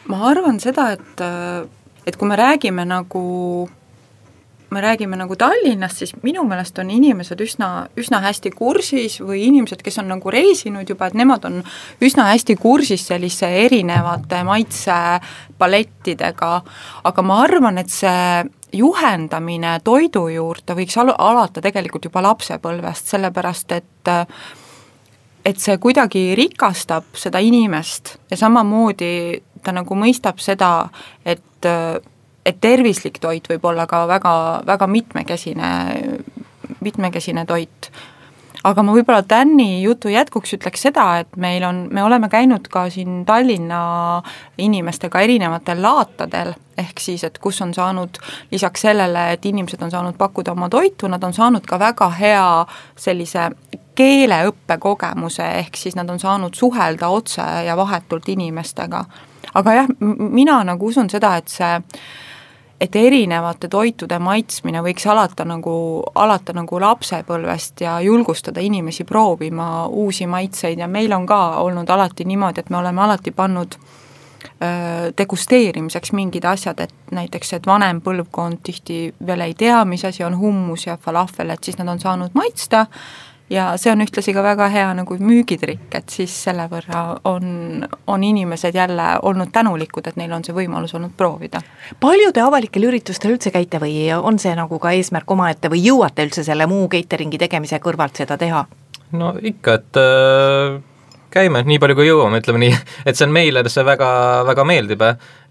ma 0.05 0.19
arvan 0.29 0.60
seda, 0.62 0.91
et, 0.93 1.22
et 2.05 2.17
kui 2.17 2.29
me 2.29 2.36
räägime 2.38 2.84
nagu 2.86 3.22
me 4.75 4.82
räägime 4.84 5.15
nagu 5.15 5.36
Tallinnast, 5.39 5.98
siis 6.01 6.12
minu 6.24 6.44
meelest 6.48 6.79
on 6.84 6.89
inimesed 6.91 7.39
üsna, 7.41 7.88
üsna 7.98 8.20
hästi 8.25 8.51
kursis 8.51 9.22
või 9.24 9.46
inimesed, 9.48 9.82
kes 9.86 10.00
on 10.01 10.08
nagu 10.12 10.32
reisinud 10.34 10.89
juba, 10.89 11.08
et 11.08 11.15
nemad 11.15 11.46
on 11.48 11.63
üsna 12.03 12.24
hästi 12.34 12.55
kursis 12.60 13.08
sellise 13.08 13.48
erinevate 13.63 14.44
maitsepalettidega, 14.44 16.62
aga 17.08 17.22
ma 17.24 17.44
arvan, 17.46 17.77
et 17.79 17.89
see 17.94 18.44
juhendamine 18.75 19.79
toidu 19.88 20.27
juurde 20.34 20.75
võiks 20.75 20.98
al-, 21.00 21.15
alata 21.17 21.62
tegelikult 21.63 22.05
juba 22.10 22.22
lapsepõlvest, 22.29 23.05
sellepärast 23.15 23.72
et 23.79 23.91
et 25.46 25.62
see 25.62 25.77
kuidagi 25.77 26.34
rikastab 26.36 27.03
seda 27.13 27.39
inimest 27.39 28.17
ja 28.32 28.38
samamoodi 28.39 29.41
ta 29.63 29.72
nagu 29.74 29.96
mõistab 29.98 30.41
seda, 30.41 30.89
et 31.25 31.65
et 32.46 32.60
tervislik 32.62 33.20
toit 33.22 33.48
võib 33.50 33.66
olla 33.66 33.88
ka 33.90 34.06
väga, 34.08 34.34
väga 34.68 34.88
mitmekesine, 34.88 35.70
mitmekesine 36.86 37.46
toit. 37.46 37.90
aga 38.66 38.82
ma 38.82 38.94
võib-olla 38.96 39.22
Tänni 39.22 39.84
jutu 39.84 40.10
jätkuks 40.10 40.56
ütleks 40.58 40.82
seda, 40.88 41.20
et 41.22 41.36
meil 41.38 41.64
on, 41.64 41.84
me 41.94 42.04
oleme 42.04 42.30
käinud 42.30 42.66
ka 42.68 42.88
siin 42.90 43.25
Tallinna 43.25 44.24
inimestega 44.58 45.22
erinevatel 45.22 45.82
laatadel, 45.82 46.54
ehk 46.78 47.00
siis, 47.00 47.24
et 47.24 47.38
kus 47.38 47.62
on 47.62 47.74
saanud 47.74 48.18
lisaks 48.52 48.82
sellele, 48.88 49.32
et 49.34 49.46
inimesed 49.46 49.82
on 49.82 49.92
saanud 49.92 50.18
pakkuda 50.18 50.56
oma 50.58 50.70
toitu, 50.70 51.08
nad 51.08 51.24
on 51.24 51.34
saanud 51.34 51.66
ka 51.66 51.80
väga 51.80 52.10
hea 52.10 52.50
sellise 52.98 53.50
keeleõppekogemuse, 53.96 55.46
ehk 55.62 55.78
siis 55.78 55.96
nad 55.96 56.10
on 56.10 56.20
saanud 56.20 56.58
suhelda 56.58 57.10
otse 57.10 57.46
ja 57.66 57.78
vahetult 57.78 58.30
inimestega. 58.30 59.06
aga 59.54 59.74
jah, 59.74 59.88
mina 60.18 60.64
nagu 60.64 60.88
usun 60.88 61.10
seda, 61.10 61.36
et 61.38 61.48
see 61.48 61.74
et 62.82 62.96
erinevate 62.96 63.70
toitude 63.72 64.17
maitsmine 64.20 64.82
võiks 64.84 65.05
alata 65.08 65.46
nagu, 65.48 66.03
alata 66.15 66.53
nagu 66.53 66.79
lapsepõlvest 66.82 67.82
ja 67.86 68.00
julgustada 68.03 68.62
inimesi 68.62 69.05
proovima 69.08 69.88
uusi 69.88 70.27
maitseid 70.27 70.79
ja 70.79 70.88
meil 70.88 71.13
on 71.15 71.25
ka 71.25 71.41
olnud 71.63 71.89
alati 71.89 72.25
niimoodi, 72.27 72.60
et 72.60 72.70
me 72.70 72.82
oleme 72.82 73.01
alati 73.01 73.32
pannud 73.32 73.77
degusteerimiseks 75.17 76.12
mingid 76.15 76.46
asjad, 76.46 76.79
et 76.79 76.94
näiteks, 77.12 77.53
et 77.58 77.67
vanem 77.67 78.00
põlvkond 78.01 78.62
tihti 78.63 79.00
veel 79.27 79.41
ei 79.41 79.53
tea, 79.58 79.82
mis 79.86 80.05
asi 80.05 80.24
on 80.24 80.38
hummus 80.39 80.86
ja 80.88 80.98
falafel, 81.01 81.50
et 81.50 81.63
siis 81.63 81.77
nad 81.79 81.89
on 81.91 82.00
saanud 82.00 82.36
maitsta 82.38 82.86
ja 83.50 83.66
see 83.78 83.92
on 83.92 84.02
ühtlasi 84.02 84.34
ka 84.34 84.44
väga 84.44 84.70
hea 84.74 84.88
nagu 84.98 85.18
müügitrikk, 85.20 85.90
et 86.00 86.10
siis 86.10 86.34
selle 86.48 86.66
võrra 86.72 87.04
on, 87.30 87.86
on 88.08 88.24
inimesed 88.24 88.75
jälle 88.75 89.10
olnud 89.22 89.52
tänulikud, 89.54 90.08
et 90.08 90.18
neil 90.20 90.34
on 90.34 90.44
see 90.46 90.56
võimalus 90.56 90.96
olnud 90.98 91.14
proovida. 91.18 91.62
palju 92.00 92.32
te 92.34 92.42
avalikel 92.42 92.90
üritustel 92.90 93.36
üldse 93.36 93.54
käite 93.54 93.82
või 93.82 94.10
on 94.16 94.40
see 94.40 94.56
nagu 94.56 94.80
ka 94.80 94.96
eesmärk 94.98 95.32
omaette 95.32 95.70
või 95.70 95.86
jõuate 95.86 96.25
üldse 96.25 96.44
selle 96.44 96.66
muu 96.66 96.90
catering'i 96.90 97.38
tegemise 97.38 97.80
kõrvalt 97.80 98.18
seda 98.18 98.38
teha? 98.38 98.66
no 99.12 99.36
ikka, 99.42 99.80
et 99.80 100.04
äh 100.04 100.84
käime 101.36 101.62
nii 101.68 101.80
palju, 101.82 101.98
kui 101.98 102.08
jõuame, 102.08 102.40
ütleme 102.40 102.62
nii, 102.64 102.75
et 103.08 103.18
see 103.18 103.28
on 103.28 103.34
meile, 103.36 103.64
see 103.72 103.86
väga, 103.86 104.10
väga 104.48 104.66
meeldib, 104.68 105.04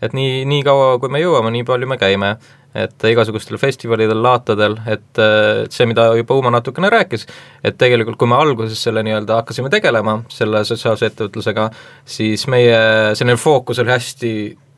et 0.05 0.17
nii, 0.17 0.45
nii 0.49 0.63
kaua, 0.67 0.95
kui 1.03 1.13
me 1.13 1.21
jõuame, 1.23 1.53
nii 1.55 1.67
palju 1.69 1.91
me 1.91 1.99
käime. 2.01 2.37
Et 2.75 3.07
igasugustel 3.11 3.59
festivalidel, 3.61 4.19
laatadel, 4.23 4.77
et 4.91 5.23
see, 5.71 5.87
mida 5.87 6.09
juba 6.19 6.35
Uma 6.35 6.51
natukene 6.57 6.91
rääkis, 6.91 7.27
et 7.65 7.79
tegelikult 7.79 8.19
kui 8.19 8.31
me 8.31 8.39
alguses 8.39 8.83
selle 8.83 9.05
nii-öelda 9.07 9.41
hakkasime 9.41 9.71
tegelema, 9.71 10.19
selle 10.33 10.65
sotsiaalse 10.67 11.13
ettevõtlusega, 11.13 11.69
siis 12.17 12.49
meie 12.51 12.81
selline 13.15 13.39
fookus 13.41 13.79
oli 13.83 13.95
hästi 13.95 14.35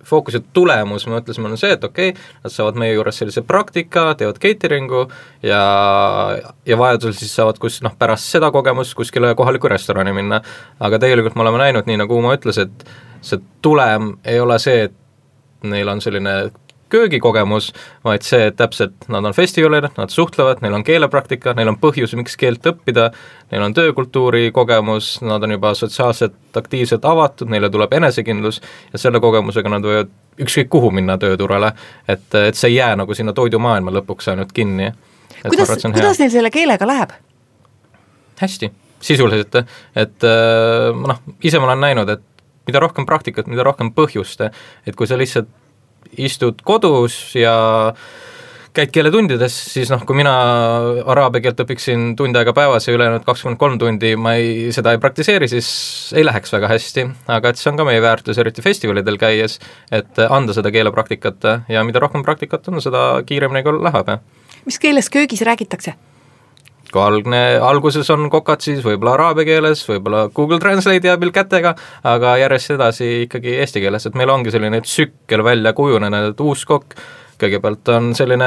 fookuse 0.06 0.40
tulemus, 0.54 1.06
me 1.06 1.16
mõtlesime, 1.16 1.50
on 1.50 1.60
see, 1.60 1.72
et 1.74 1.84
okei 1.84 2.12
okay,, 2.12 2.26
nad 2.44 2.54
saavad 2.54 2.78
meie 2.80 2.94
juures 2.94 3.18
sellise 3.20 3.42
praktika, 3.46 4.08
teevad 4.18 4.38
catering'u 4.42 5.02
ja, 5.46 5.62
ja 6.66 6.78
vajadusel 6.78 7.16
siis 7.18 7.34
saavad 7.36 7.58
kus 7.62 7.80
noh, 7.84 7.96
pärast 7.98 8.30
seda 8.36 8.52
kogemust 8.54 8.94
kuskile 8.98 9.34
kohalikku 9.38 9.70
restorani 9.72 10.14
minna. 10.16 10.40
aga 10.80 11.00
tegelikult 11.02 11.36
me 11.36 11.46
oleme 11.46 11.64
näinud, 11.64 11.88
nii 11.88 11.98
nagu 12.04 12.18
Umo 12.18 12.34
ütles, 12.36 12.60
et 12.62 12.86
see 13.24 13.42
tulem 13.62 14.14
ei 14.24 14.40
ole 14.40 14.58
see, 14.62 14.86
et 14.86 15.66
neil 15.66 15.88
on 15.90 16.00
selline 16.04 16.36
köögikogemus, 16.92 17.72
vaid 18.04 18.22
see, 18.26 18.46
et 18.50 18.56
täpselt 18.56 19.08
nad 19.12 19.24
on 19.26 19.34
festivalil, 19.34 19.88
nad 19.96 20.12
suhtlevad, 20.12 20.62
neil 20.62 20.76
on 20.78 20.84
keelepraktika, 20.86 21.54
neil 21.58 21.72
on 21.72 21.78
põhjus, 21.82 22.14
miks 22.18 22.38
keelt 22.38 22.66
õppida, 22.70 23.08
neil 23.52 23.64
on 23.66 23.74
töökultuuri 23.74 24.50
kogemus, 24.54 25.16
nad 25.26 25.42
on 25.42 25.56
juba 25.56 25.74
sotsiaalselt 25.74 26.60
aktiivselt 26.60 27.04
avatud, 27.04 27.50
neile 27.50 27.70
tuleb 27.72 27.92
enesekindlus 27.98 28.60
ja 28.92 29.02
selle 29.02 29.20
kogemusega 29.22 29.72
nad 29.72 29.86
võivad 29.86 30.14
ükskõik 30.46 30.70
kuhu 30.72 30.92
minna 30.94 31.18
tööturule, 31.18 31.72
et, 32.08 32.26
et 32.38 32.58
see 32.58 32.74
ei 32.74 32.78
jää 32.78 32.94
nagu 33.02 33.14
sinna 33.18 33.34
toidumaailma 33.36 33.94
lõpuks 33.98 34.30
ainult 34.32 34.54
kinni. 34.54 34.92
kuidas, 35.42 35.76
kuidas 35.82 36.22
neil 36.22 36.30
selle 36.30 36.54
keelega 36.54 36.86
läheb? 36.86 37.18
hästi, 38.36 38.70
sisuliselt, 39.00 39.62
et 39.96 40.24
äh, 40.28 40.90
noh, 40.92 41.22
ise 41.42 41.58
ma 41.58 41.70
olen 41.70 41.80
näinud, 41.80 42.10
et 42.12 42.26
mida 42.66 42.82
rohkem 42.82 43.06
praktikat, 43.08 43.46
mida 43.48 43.64
rohkem 43.64 43.94
põhjust, 43.96 44.42
et 44.86 44.98
kui 44.98 45.08
sa 45.08 45.16
lihtsalt 45.18 45.48
istud 46.18 46.62
kodus 46.64 47.34
ja 47.38 47.56
käid 48.76 48.90
keeletundides, 48.92 49.54
siis 49.72 49.90
noh, 49.92 50.02
kui 50.06 50.18
mina 50.18 50.32
araabia 51.08 51.46
keelt 51.46 51.60
õpiksin 51.64 52.10
tund 52.18 52.36
aega 52.36 52.52
päevas 52.56 52.88
ja 52.88 52.94
ülejäänud 52.96 53.24
kakskümmend 53.24 53.60
kolm 53.60 53.78
tundi 53.80 54.12
ma 54.20 54.34
ei, 54.36 54.72
seda 54.76 54.92
ei 54.92 55.00
praktiseeri, 55.02 55.48
siis 55.48 55.68
ei 56.16 56.26
läheks 56.26 56.52
väga 56.52 56.70
hästi, 56.74 57.06
aga 57.38 57.52
et 57.52 57.60
see 57.60 57.70
on 57.72 57.80
ka 57.80 57.86
meie 57.88 58.02
väärtus, 58.04 58.40
eriti 58.42 58.64
festivalidel 58.64 59.16
käies, 59.20 59.56
et 59.94 60.20
anda 60.28 60.56
seda 60.56 60.72
keelepraktikat 60.74 61.48
ja 61.72 61.86
mida 61.88 62.02
rohkem 62.04 62.26
praktikat 62.26 62.68
on, 62.68 62.82
seda 62.84 63.06
kiiremini 63.26 63.64
ka 63.64 63.74
läheb. 63.78 64.12
mis 64.66 64.78
keeles 64.82 65.08
köögis 65.10 65.44
räägitakse? 65.46 65.96
Kui 66.92 67.02
algne, 67.02 67.42
alguses 67.62 68.08
on 68.14 68.28
kokad 68.32 68.64
siis 68.64 68.82
võib-olla 68.84 69.16
araabia 69.16 69.46
keeles, 69.48 69.82
võib-olla 69.88 70.26
Google 70.34 70.60
Translate'i 70.62 71.12
abil 71.12 71.32
kätega, 71.34 71.74
aga 72.06 72.36
järjest 72.42 72.76
edasi 72.76 73.10
ikkagi 73.26 73.58
eesti 73.62 73.82
keeles, 73.84 74.08
et 74.08 74.18
meil 74.18 74.32
ongi 74.32 74.54
selline 74.54 74.80
tsükkel 74.84 75.44
välja 75.46 75.74
kujunenud, 75.76 76.32
et 76.32 76.42
uus 76.44 76.64
kokk. 76.68 76.98
Kõigepealt 77.36 77.90
on 77.92 78.14
selline 78.16 78.46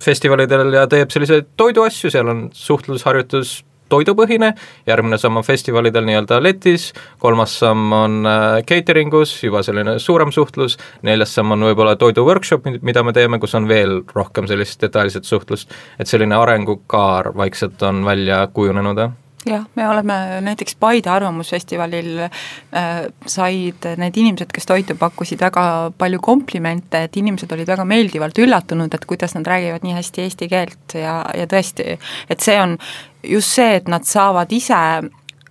festivalidel 0.00 0.72
ja 0.72 0.86
teeb 0.88 1.10
selliseid 1.12 1.50
toiduasju, 1.58 2.10
seal 2.12 2.30
on 2.32 2.46
suhtlusharjutus 2.54 3.58
toidupõhine, 3.88 4.52
järgmine 4.86 5.18
samm 5.20 5.40
on 5.40 5.46
festivalidel 5.46 6.06
nii-öelda 6.08 6.40
letis, 6.42 6.90
kolmas 7.22 7.58
samm 7.60 7.92
on 7.92 8.18
äh, 8.28 8.46
catering 8.68 9.14
us, 9.18 9.34
juba 9.42 9.62
selline 9.66 9.98
suurem 10.02 10.32
suhtlus, 10.34 10.78
neljas 11.06 11.34
samm 11.38 11.56
on 11.56 11.68
võib-olla 11.70 11.96
toidu 12.00 12.26
workshop, 12.28 12.68
mida 12.82 13.04
me 13.06 13.14
teeme, 13.16 13.40
kus 13.42 13.56
on 13.58 13.68
veel 13.68 14.02
rohkem 14.14 14.48
sellist 14.50 14.82
detailset 14.82 15.28
suhtlust, 15.28 15.72
et 15.98 16.10
selline 16.10 16.36
arengukaar 16.38 17.32
vaikselt 17.36 17.82
on 17.88 18.04
välja 18.06 18.44
kujunenud, 18.52 19.04
jah? 19.04 19.16
Jah, 19.46 19.64
me 19.74 19.88
oleme 19.88 20.40
näiteks 20.40 20.74
Paide 20.80 21.10
Arvamusfestivalil 21.10 22.18
äh, 22.18 22.30
said 23.26 23.86
need 23.96 24.16
inimesed, 24.18 24.50
kes 24.52 24.66
toitu 24.66 24.96
pakkusid, 24.98 25.38
väga 25.40 25.62
palju 25.98 26.18
komplimente, 26.22 27.04
et 27.06 27.16
inimesed 27.16 27.52
olid 27.54 27.70
väga 27.70 27.86
meeldivalt 27.86 28.40
üllatunud, 28.42 28.94
et 28.94 29.06
kuidas 29.06 29.36
nad 29.38 29.46
räägivad 29.46 29.86
nii 29.86 29.94
hästi 29.94 30.24
eesti 30.24 30.48
keelt 30.50 30.96
ja, 30.98 31.20
ja 31.38 31.46
tõesti, 31.46 31.96
et 32.28 32.42
see 32.44 32.58
on 32.60 32.74
just 33.22 33.54
see, 33.54 33.76
et 33.76 33.88
nad 33.88 34.04
saavad 34.04 34.52
ise 34.52 34.82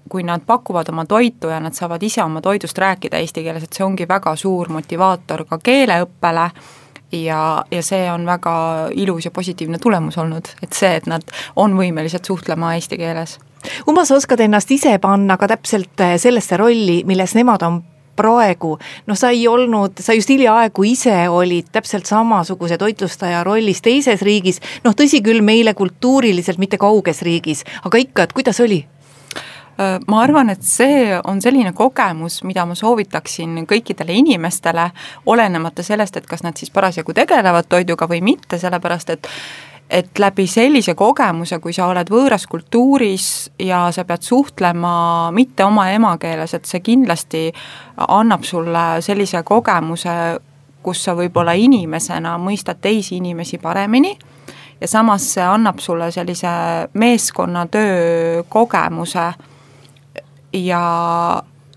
kui 0.09 0.23
nad 0.23 0.41
pakuvad 0.45 0.89
oma 0.89 1.05
toitu 1.05 1.47
ja 1.51 1.59
nad 1.59 1.75
saavad 1.75 2.03
ise 2.03 2.23
oma 2.23 2.41
toidust 2.41 2.77
rääkida 2.77 3.19
eesti 3.19 3.43
keeles, 3.43 3.63
et 3.63 3.73
see 3.73 3.85
ongi 3.85 4.07
väga 4.07 4.35
suur 4.39 4.69
motivaator 4.71 5.43
ka 5.49 5.59
keeleõppele 5.63 6.45
ja, 7.11 7.41
ja 7.71 7.83
see 7.83 8.07
on 8.11 8.25
väga 8.25 8.53
ilus 8.95 9.25
ja 9.25 9.31
positiivne 9.31 9.79
tulemus 9.83 10.17
olnud, 10.17 10.47
et 10.63 10.73
see, 10.73 10.95
et 10.95 11.07
nad 11.07 11.23
on 11.55 11.75
võimelised 11.77 12.25
suhtlema 12.27 12.73
eesti 12.75 12.97
keeles. 12.97 13.37
Uma, 13.87 14.05
sa 14.05 14.15
oskad 14.15 14.39
ennast 14.39 14.71
ise 14.71 14.97
panna 15.03 15.37
ka 15.37 15.47
täpselt 15.51 16.01
äh, 16.03 16.15
sellesse 16.21 16.57
rolli, 16.57 17.01
milles 17.05 17.35
nemad 17.35 17.63
on 17.67 17.81
praegu, 18.17 18.75
noh, 19.07 19.17
sa 19.17 19.31
ei 19.35 19.45
olnud, 19.47 20.01
sa 20.03 20.15
just 20.17 20.31
hiljaaegu 20.33 20.85
ise 20.89 21.15
olid 21.29 21.71
täpselt 21.71 22.09
samasuguse 22.09 22.77
toitlustaja 22.81 23.43
rollis 23.47 23.81
teises 23.85 24.25
riigis, 24.25 24.61
noh, 24.83 24.97
tõsi 24.97 25.21
küll, 25.25 25.43
meile 25.45 25.75
kultuuriliselt 25.77 26.61
mitte 26.61 26.81
kauges 26.81 27.23
riigis, 27.25 27.63
aga 27.85 28.03
ikka, 28.03 28.27
et 28.27 28.37
kuidas 28.37 28.61
oli? 28.65 28.83
Ma 29.77 30.23
arvan, 30.23 30.49
et 30.49 30.63
see 30.65 31.11
on 31.29 31.37
selline 31.41 31.69
kogemus, 31.77 32.39
mida 32.49 32.63
ma 32.65 32.73
soovitaksin 32.73 33.59
kõikidele 33.69 34.15
inimestele, 34.17 34.87
olenemata 35.29 35.85
sellest, 35.85 36.17
et 36.17 36.25
kas 36.25 36.41
nad 36.41 36.57
siis 36.57 36.73
parasjagu 36.73 37.13
tegelevad 37.13 37.69
toiduga 37.69 38.07
või 38.09 38.23
mitte, 38.25 38.57
sellepärast 38.57 39.13
et 39.13 39.29
et 39.89 40.19
läbi 40.19 40.47
sellise 40.47 40.95
kogemuse, 40.99 41.59
kui 41.63 41.73
sa 41.73 41.87
oled 41.87 42.09
võõras 42.11 42.47
kultuuris 42.51 43.27
ja 43.63 43.87
sa 43.95 44.03
pead 44.07 44.25
suhtlema 44.25 45.31
mitte 45.35 45.63
oma 45.63 45.89
emakeeles, 45.95 46.53
et 46.53 46.67
see 46.67 46.83
kindlasti 46.83 47.45
annab 48.07 48.43
sulle 48.43 49.01
sellise 49.05 49.43
kogemuse, 49.47 50.15
kus 50.83 51.03
sa 51.07 51.15
võib-olla 51.15 51.55
inimesena 51.55 52.35
mõistad 52.39 52.81
teisi 52.83 53.17
inimesi 53.17 53.59
paremini 53.63 54.13
ja 54.81 54.87
samas 54.87 55.25
see 55.33 55.43
annab 55.43 55.79
sulle 55.79 56.11
sellise 56.11 56.49
meeskonnatöö 56.93 58.43
kogemuse. 58.49 59.31
Ja, 60.53 60.81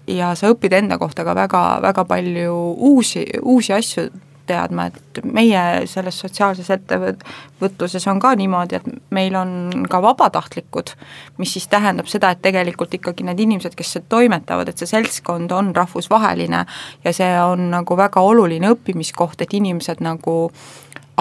ja 0.07 0.35
sa 0.39 0.51
õpid 0.51 0.73
enda 0.79 0.99
kohta 0.99 1.25
ka 1.27 1.35
väga, 1.35 1.63
väga 1.83 2.05
palju 2.09 2.55
uusi, 2.91 3.25
uusi 3.43 3.73
asju 3.75 4.09
teadma, 4.51 4.89
et 4.91 5.23
meie 5.25 5.63
selles 5.91 6.19
sotsiaalses 6.25 6.71
ettevõtluses 6.75 8.07
on 8.11 8.21
ka 8.23 8.35
niimoodi, 8.39 8.81
et 8.81 9.15
meil 9.15 9.37
on 9.39 9.87
ka 9.91 10.03
vabatahtlikud, 10.03 10.95
mis 11.39 11.55
siis 11.57 11.69
tähendab 11.71 12.11
seda, 12.11 12.33
et 12.35 12.43
tegelikult 12.43 12.95
ikkagi 12.99 13.27
need 13.27 13.41
inimesed, 13.47 13.79
kes 13.79 14.01
toimetavad, 14.11 14.71
et 14.71 14.83
see 14.83 14.91
seltskond 14.91 15.53
on 15.55 15.73
rahvusvaheline 15.77 16.65
ja 17.05 17.17
see 17.17 17.33
on 17.43 17.71
nagu 17.75 17.97
väga 17.99 18.23
oluline 18.27 18.75
õppimiskoht, 18.75 19.41
et 19.45 19.59
inimesed 19.61 20.03
nagu 20.05 20.37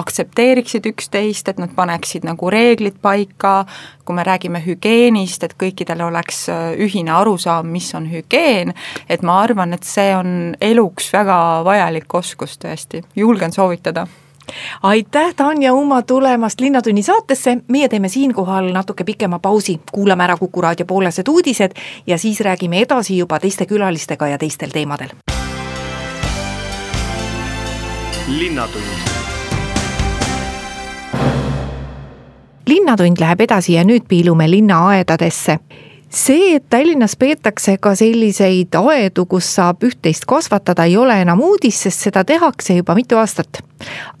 aktsepteeriksid 0.00 0.86
üksteist, 0.90 1.48
et 1.48 1.60
nad 1.60 1.72
paneksid 1.76 2.24
nagu 2.26 2.50
reeglid 2.52 2.98
paika, 3.02 3.64
kui 4.04 4.16
me 4.16 4.24
räägime 4.26 4.62
hügieenist, 4.64 5.44
et 5.44 5.56
kõikidel 5.60 6.02
oleks 6.08 6.46
äh, 6.52 6.72
ühine 6.80 7.14
arusaam, 7.16 7.68
mis 7.70 7.92
on 7.94 8.08
hügieen, 8.10 8.74
et 9.08 9.22
ma 9.26 9.40
arvan, 9.44 9.76
et 9.76 9.86
see 9.86 10.10
on 10.16 10.56
eluks 10.60 11.12
väga 11.14 11.38
vajalik 11.66 12.18
oskus 12.22 12.58
tõesti, 12.60 13.04
julgen 13.16 13.52
soovitada. 13.52 14.06
Aitäh, 14.82 15.34
Tanja 15.36 15.72
Uma 15.74 16.02
tulemast 16.02 16.60
Linnatunni 16.60 17.02
saatesse, 17.02 17.58
meie 17.68 17.88
teeme 17.88 18.08
siinkohal 18.08 18.72
natuke 18.74 19.04
pikema 19.04 19.38
pausi, 19.38 19.80
kuulame 19.92 20.26
ära 20.26 20.36
Kuku 20.36 20.60
raadio 20.60 20.86
poolesed 20.86 21.28
uudised 21.28 21.76
ja 22.06 22.18
siis 22.18 22.40
räägime 22.40 22.82
edasi 22.82 23.18
juba 23.18 23.38
teiste 23.38 23.66
külalistega 23.66 24.26
ja 24.26 24.38
teistel 24.38 24.74
teemadel. 24.74 25.14
linnatund 28.30 29.19
linnatund 32.70 33.20
läheb 33.20 33.46
edasi 33.46 33.74
ja 33.74 33.84
nüüd 33.84 34.06
piilume 34.08 34.50
linnaaedadesse 34.50 35.58
see, 36.10 36.56
et 36.56 36.64
Tallinnas 36.70 37.16
peetakse 37.16 37.76
ka 37.80 37.94
selliseid 37.94 38.74
aedu, 38.74 39.24
kus 39.30 39.48
saab 39.54 39.84
üht-teist 39.86 40.26
kasvatada, 40.28 40.84
ei 40.84 40.96
ole 40.98 41.20
enam 41.22 41.40
uudis, 41.46 41.78
sest 41.86 42.06
seda 42.08 42.24
tehakse 42.26 42.76
juba 42.80 42.94
mitu 42.98 43.18
aastat. 43.18 43.62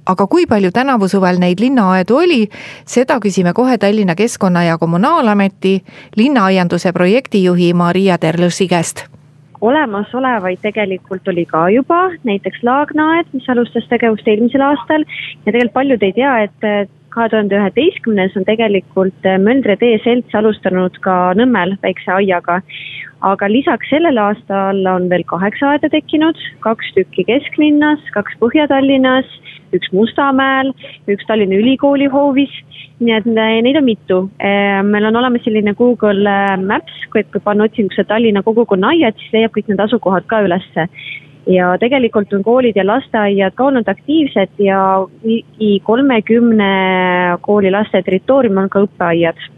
aga 0.06 0.26
kui 0.26 0.46
palju 0.46 0.70
tänavu 0.72 1.08
suvel 1.08 1.38
neid 1.38 1.60
linnaaedu 1.60 2.16
oli, 2.16 2.48
seda 2.86 3.18
küsime 3.20 3.52
kohe 3.52 3.78
Tallinna 3.78 4.14
Keskkonna- 4.14 4.64
ja 4.66 4.78
Kommunaalameti 4.78 5.84
linnaaianduse 6.16 6.92
projektijuhi 6.92 7.74
Maria 7.74 8.18
Terlusi 8.18 8.68
käest. 8.68 9.04
Olemasolevaid 9.60 10.58
tegelikult 10.62 11.28
oli 11.28 11.44
ka 11.44 11.68
juba, 11.68 12.10
näiteks 12.24 12.62
Laagnaaed, 12.62 13.26
mis 13.32 13.48
alustas 13.48 13.84
tegevust 13.88 14.28
eelmisel 14.28 14.60
aastal. 14.60 15.04
Ja 15.46 15.52
tegelikult 15.52 15.72
paljud 15.72 16.02
ei 16.02 16.12
tea, 16.12 16.38
et 16.42 16.90
kahe 17.14 17.28
tuhande 17.32 17.56
üheteistkümnes 17.58 18.36
on 18.38 18.46
tegelikult 18.46 19.26
äh, 19.26 19.38
Möldre 19.42 19.76
tee 19.80 19.98
selts 20.04 20.34
alustanud 20.38 20.96
ka 21.04 21.34
Nõmmel 21.38 21.76
väikse 21.82 22.12
aiaga. 22.20 22.60
aga 23.20 23.48
lisaks 23.52 23.90
sellel 23.92 24.16
aastal 24.16 24.78
on 24.88 25.10
veel 25.10 25.24
kaheksa 25.28 25.74
aeda 25.74 25.90
tekkinud, 25.92 26.38
kaks 26.64 26.92
tükki 26.96 27.26
kesklinnas, 27.28 28.00
kaks 28.14 28.38
Põhja-Tallinnas, 28.40 29.28
üks 29.76 29.90
Mustamäel, 29.92 30.72
üks 31.04 31.26
Tallinna 31.28 31.58
Ülikooli 31.60 32.08
hoovis. 32.14 32.54
nii 33.00 33.16
et 33.16 33.26
äh, 33.26 33.58
neid 33.64 33.76
on 33.76 33.84
mitu. 33.84 34.20
Äh, 34.40 34.82
meil 34.84 35.04
on 35.08 35.16
olemas 35.16 35.44
selline 35.44 35.74
Google 35.74 36.36
Maps, 36.62 36.94
kui 37.12 37.24
panna 37.44 37.64
otsingusse 37.64 38.04
Tallinna 38.04 38.42
kogukonna 38.42 38.94
aiad, 38.94 39.18
siis 39.18 39.32
leiab 39.36 39.56
kõik 39.56 39.68
need 39.68 39.84
asukohad 39.88 40.28
ka 40.30 40.44
ülesse 40.46 40.88
ja 41.50 41.74
tegelikult 41.80 42.32
on 42.36 42.44
koolid 42.46 42.76
ja 42.76 42.86
lasteaiad 42.86 43.56
ka 43.58 43.68
olnud 43.70 43.88
aktiivsed 43.88 44.58
ja 44.62 44.82
ligi 45.22 45.80
kolmekümne 45.84 46.72
kooli 47.40 47.70
laste 47.70 48.02
territooriumil 48.02 48.66
on 48.66 48.70
ka 48.70 48.84
õppeaiad. 48.86 49.48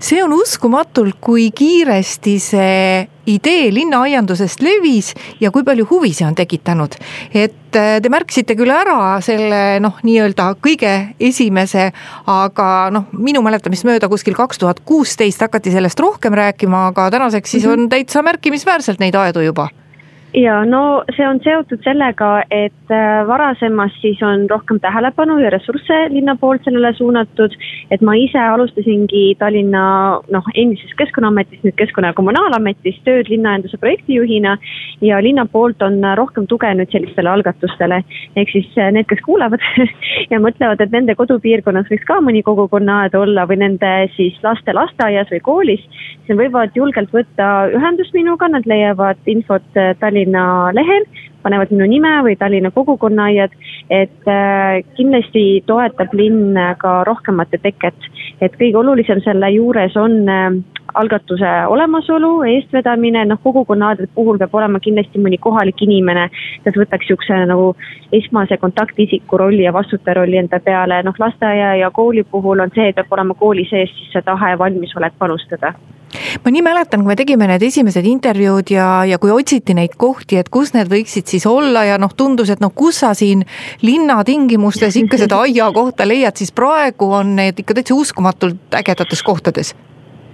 See 0.00 0.22
on 0.24 0.32
uskumatult, 0.32 1.18
kui 1.20 1.50
kiiresti 1.52 2.38
see 2.40 3.08
idee 3.28 3.68
linnaaiandusest 3.74 4.62
levis 4.64 5.10
ja 5.40 5.50
kui 5.52 5.64
palju 5.66 5.84
huvi 5.90 6.14
see 6.16 6.26
on 6.26 6.34
tekitanud. 6.34 6.96
et 7.34 7.76
äh, 7.76 8.00
te 8.02 8.08
märkisite 8.08 8.56
küll 8.58 8.72
ära 8.72 9.20
selle 9.22 9.78
noh, 9.84 9.98
nii-öelda 10.02 10.54
kõige 10.64 10.94
esimese, 11.20 11.90
aga 12.26 12.88
noh, 12.94 13.10
minu 13.12 13.44
mäletamist 13.44 13.84
mööda 13.84 14.08
kuskil 14.08 14.34
kaks 14.34 14.58
tuhat 14.58 14.80
kuusteist 14.84 15.44
hakati 15.44 15.70
sellest 15.70 16.00
rohkem 16.00 16.34
rääkima, 16.34 16.88
aga 16.90 17.10
tänaseks 17.10 17.58
siis 17.58 17.68
on 17.68 17.88
täitsa 17.92 18.24
märkimisväärselt 18.26 19.04
neid 19.04 19.14
aedu 19.14 19.44
juba 19.44 19.68
ja 20.34 20.60
no 20.64 21.02
see 21.16 21.26
on 21.26 21.40
seotud 21.42 21.82
sellega, 21.82 22.44
et 22.54 22.92
äh, 22.94 23.22
varasemas 23.26 23.94
siis 24.02 24.20
on 24.22 24.46
rohkem 24.50 24.78
tähelepanu 24.80 25.38
ja 25.42 25.50
ressursse 25.50 25.96
linna 26.14 26.36
poolt 26.40 26.64
sellele 26.64 26.92
suunatud. 26.94 27.54
et 27.90 28.00
ma 28.00 28.14
ise 28.14 28.38
alustasingi 28.38 29.34
Tallinna 29.38 30.20
noh, 30.30 30.50
endises 30.54 30.94
Keskkonnaametis, 30.96 31.62
nüüd 31.64 31.74
Keskkonna- 31.74 32.12
ja 32.12 32.14
Kommunaalametis 32.14 33.00
tööd 33.04 33.28
linnaenduse 33.28 33.78
projektijuhina. 33.78 34.56
ja 35.00 35.22
linna 35.22 35.46
poolt 35.46 35.82
on 35.82 35.98
rohkem 36.16 36.46
tuge 36.46 36.70
nüüd 36.74 36.90
sellistele 36.92 37.30
algatustele. 37.30 38.02
ehk 38.36 38.50
siis 38.52 38.70
äh, 38.78 38.92
need, 38.92 39.06
kes 39.06 39.24
kuulavad 39.26 39.60
ja 40.32 40.38
mõtlevad, 40.38 40.80
et 40.80 40.90
nende 40.90 41.14
kodupiirkonnas 41.14 41.90
võiks 41.90 42.06
ka 42.06 42.20
mõni 42.20 42.42
kogukonnaaed 42.42 43.14
olla 43.14 43.46
või 43.46 43.64
nende 43.66 44.10
siis 44.16 44.38
laste 44.42 44.72
lasteaias 44.72 45.30
või 45.30 45.40
koolis. 45.40 45.82
siis 45.90 46.28
nad 46.28 46.38
võivad 46.44 46.70
julgelt 46.74 47.10
võtta 47.10 47.66
ühendust 47.74 48.14
minuga, 48.14 48.48
nad 48.48 48.66
leiavad 48.66 49.18
infot 49.26 49.66
äh, 49.74 49.96
Tallinna 49.98 50.19
Tallinna 50.20 50.72
lehel, 50.76 51.04
panevad 51.42 51.70
minu 51.72 51.86
nime 51.88 52.10
või 52.24 52.36
Tallinna 52.36 52.70
kogukonnaaiad, 52.74 53.52
et 53.90 54.28
äh, 54.28 54.82
kindlasti 54.96 55.62
toetab 55.66 56.12
linn 56.12 56.58
ka 56.78 57.04
rohkemate 57.08 57.58
teket. 57.62 57.94
et 58.40 58.52
kõige 58.56 58.76
olulisem 58.76 59.20
selle 59.20 59.50
juures 59.52 59.96
on 59.96 60.28
äh, 60.28 60.52
algatuse 60.94 61.50
olemasolu, 61.68 62.42
eestvedamine, 62.42 63.24
noh 63.24 63.38
kogukonnaaadade 63.42 64.08
puhul 64.14 64.38
peab 64.38 64.54
olema 64.54 64.80
kindlasti 64.80 65.20
mõni 65.20 65.38
kohalik 65.38 65.80
inimene, 65.82 66.28
kes 66.64 66.76
võtaks 66.76 67.06
niisuguse 67.08 67.44
nagu 67.46 67.74
esmase 68.12 68.56
kontaktisiku 68.56 69.38
rolli 69.38 69.64
ja 69.64 69.72
vastutaja 69.72 70.20
rolli 70.20 70.36
enda 70.36 70.60
peale, 70.60 71.02
noh 71.02 71.16
lasteaia 71.18 71.76
ja 71.80 71.90
kooli 71.90 72.24
puhul 72.24 72.60
on 72.60 72.72
see, 72.74 72.92
peab 72.92 73.12
olema 73.12 73.34
kooli 73.34 73.64
sees 73.70 73.92
siis 73.96 74.12
see 74.12 74.22
tahe 74.22 74.52
ja 74.52 74.58
valmisolek 74.58 75.16
panustada 75.18 75.74
ma 76.44 76.52
nii 76.52 76.62
mäletan, 76.64 77.02
kui 77.02 77.12
me 77.12 77.16
tegime 77.18 77.48
need 77.50 77.62
esimesed 77.66 78.06
intervjuud 78.06 78.72
ja, 78.74 78.88
ja 79.08 79.18
kui 79.22 79.32
otsiti 79.34 79.74
neid 79.76 79.96
kohti, 80.00 80.40
et 80.40 80.50
kus 80.52 80.74
need 80.74 80.90
võiksid 80.90 81.30
siis 81.30 81.46
olla 81.48 81.84
ja 81.88 81.98
noh, 82.02 82.12
tundus, 82.16 82.50
et 82.50 82.62
noh, 82.62 82.72
kus 82.74 83.02
sa 83.04 83.12
siin 83.16 83.44
linna 83.86 84.20
tingimustes 84.26 84.98
ikka 85.00 85.20
seda 85.20 85.40
aiakohta 85.46 86.08
leiad, 86.08 86.36
siis 86.36 86.52
praegu 86.52 87.12
on 87.20 87.36
need 87.38 87.62
ikka 87.62 87.78
täitsa 87.78 87.96
uskumatult 87.98 88.78
ägedates 88.82 89.22
kohtades. 89.26 89.74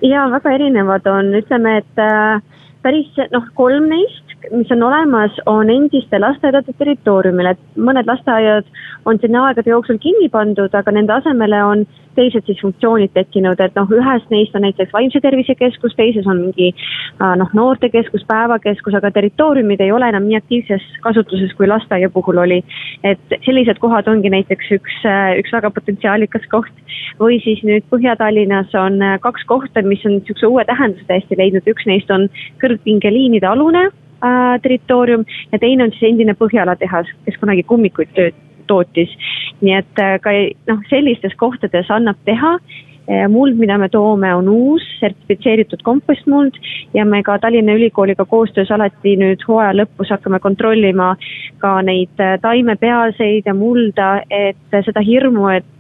ja 0.03 0.27
väga 0.33 0.53
erinevad 0.59 1.07
on, 1.11 1.33
ütleme, 1.41 1.79
et 1.83 2.03
äh, 2.03 2.43
päris 2.83 3.11
noh, 3.33 3.47
kolm 3.55 3.89
neist 3.93 4.26
mis 4.51 4.71
on 4.71 4.83
olemas, 4.83 5.33
on 5.47 5.71
endiste 5.71 6.19
lasteaedade 6.19 6.75
territooriumil, 6.79 7.53
et 7.53 7.63
mõned 7.77 8.07
lasteaiad 8.09 8.67
on 9.07 9.19
sinna 9.23 9.47
aegade 9.49 9.71
jooksul 9.71 9.99
kinni 10.03 10.29
pandud, 10.33 10.75
aga 10.75 10.95
nende 10.95 11.15
asemele 11.17 11.63
on 11.65 11.87
teised 12.17 12.47
siis 12.49 12.61
funktsioonid 12.63 13.13
tekkinud, 13.15 13.61
et 13.61 13.75
noh, 13.77 13.91
ühes 13.93 14.25
neist 14.33 14.55
on 14.57 14.65
näiteks 14.65 14.93
vaimse 14.95 15.21
tervise 15.21 15.55
keskus, 15.59 15.95
teises 15.99 16.27
on 16.31 16.41
mingi 16.47 16.71
äh, 16.73 17.35
noh, 17.41 17.51
noortekeskus, 17.59 18.25
päevakeskus, 18.29 18.97
aga 18.97 19.11
territooriumid 19.15 19.83
ei 19.85 19.93
ole 19.93 20.09
enam 20.13 20.27
nii 20.29 20.39
aktiivses 20.41 20.87
kasutuses, 21.05 21.53
kui 21.59 21.69
lasteaia 21.69 22.11
puhul 22.13 22.41
oli. 22.45 22.63
et 23.05 23.37
sellised 23.45 23.79
kohad 23.83 24.09
ongi 24.09 24.33
näiteks 24.33 24.73
üks, 24.79 24.97
äh, 25.05 25.35
üks 25.41 25.53
väga 25.53 25.71
potentsiaalikas 25.77 26.49
koht. 26.51 26.73
või 27.21 27.39
siis 27.45 27.63
nüüd 27.65 27.85
Põhja-Tallinnas 27.93 28.75
on 28.81 29.03
äh, 29.03 29.19
kaks 29.21 29.45
kohta, 29.47 29.83
mis 29.83 30.05
on 30.07 30.19
niisuguse 30.19 30.47
uue 30.47 30.65
tähenduse 30.65 31.05
täiesti 31.07 31.39
leidnud, 31.39 31.69
üks 31.69 31.87
neist 31.87 32.11
on 32.11 32.29
kõrgpingeliinide 32.65 33.47
alune 33.47 33.91
äh, 34.27 34.57
territoorium 34.63 35.25
ja 35.53 35.59
teine 35.63 35.87
on 35.87 35.95
siis 35.95 36.11
endine 36.11 36.35
Põhjala 36.35 36.77
tehas, 36.77 37.09
kes 37.25 37.39
kunagi 37.41 37.63
kummikuid 37.63 38.13
tööd, 38.17 38.43
tootis. 38.67 39.13
nii 39.61 39.79
et 39.79 40.03
äh, 40.03 40.19
ka 40.21 40.35
noh, 40.71 40.83
sellistes 40.91 41.35
kohtades 41.41 41.91
annab 41.91 42.19
teha 42.29 42.57
äh, 42.59 43.25
muld, 43.33 43.57
mida 43.61 43.79
me 43.79 43.89
toome, 43.89 44.33
on 44.35 44.49
uus 44.53 44.85
sertifitseeritud 45.01 45.85
kompostmuld 45.87 46.59
ja 46.95 47.05
me 47.05 47.23
ka 47.23 47.39
Tallinna 47.39 47.77
Ülikooliga 47.79 48.25
koostöös 48.25 48.71
alati 48.75 49.17
nüüd 49.21 49.47
hooaja 49.49 49.77
lõpus 49.79 50.13
hakkame 50.13 50.41
kontrollima 50.45 51.15
ka 51.63 51.79
neid 51.87 52.21
äh, 52.21 52.37
taimepealseid 52.43 53.47
ja 53.47 53.55
mulda, 53.55 54.11
et 54.31 54.83
seda 54.85 55.05
hirmu, 55.07 55.49
et 55.57 55.73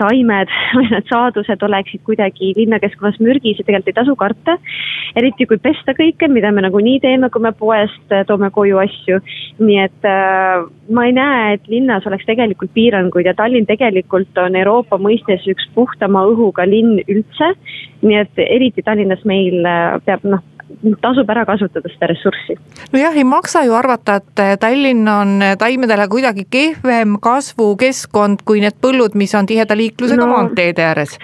taimed 0.00 0.50
või 0.76 0.88
need 0.90 1.08
saadused 1.10 1.62
oleksid 1.62 2.02
kuidagi 2.06 2.52
linnakeskkonnas 2.58 3.20
mürgis 3.22 3.60
ja 3.60 3.66
tegelikult 3.66 3.92
ei 3.92 3.98
tasu 4.00 4.16
karta. 4.18 4.56
eriti 5.16 5.46
kui 5.46 5.58
pesta 5.62 5.94
kõike, 5.94 6.28
mida 6.28 6.50
me 6.52 6.64
nagunii 6.64 7.00
teeme, 7.00 7.30
kui 7.30 7.42
me 7.42 7.52
poest 7.52 8.14
äh, 8.14 8.24
toome 8.26 8.50
koju 8.54 8.80
asju. 8.82 9.20
nii 9.58 9.78
et 9.84 10.08
äh, 10.08 10.64
ma 10.90 11.06
ei 11.06 11.14
näe, 11.16 11.54
et 11.54 11.68
linnas 11.70 12.06
oleks 12.06 12.26
tegelikult 12.26 12.74
piiranguid 12.74 13.26
ja 13.26 13.36
Tallinn 13.38 13.66
tegelikult 13.70 14.38
on 14.38 14.56
Euroopa 14.56 14.98
mõistes 14.98 15.46
üks 15.50 15.68
puhtama 15.74 16.24
õhuga 16.32 16.66
linn 16.68 16.98
üldse. 17.06 17.54
nii 18.02 18.18
et 18.24 18.44
eriti 18.48 18.82
Tallinnas 18.82 19.24
meil 19.24 19.62
äh, 19.62 20.00
peab 20.04 20.26
noh 20.26 20.42
tasub 21.02 21.30
ära 21.30 21.44
kasutada 21.48 21.90
seda 21.92 22.08
ressurssi. 22.10 22.56
nojah, 22.92 23.16
ei 23.16 23.24
maksa 23.24 23.64
ju 23.64 23.74
arvata, 23.76 24.18
et 24.22 24.42
eh, 24.42 24.56
Tallinn 24.60 25.08
on 25.08 25.36
eh, 25.42 25.56
taimedele 25.60 26.08
kuidagi 26.08 26.46
kehvem 26.50 27.18
kasvukeskkond 27.22 28.44
kui 28.44 28.60
need 28.64 28.78
põllud, 28.82 29.16
mis 29.18 29.34
on 29.34 29.46
tiheda 29.46 29.76
liiklusega 29.76 30.24
no, 30.24 30.32
maanteede 30.36 30.84
ääres 30.84 31.18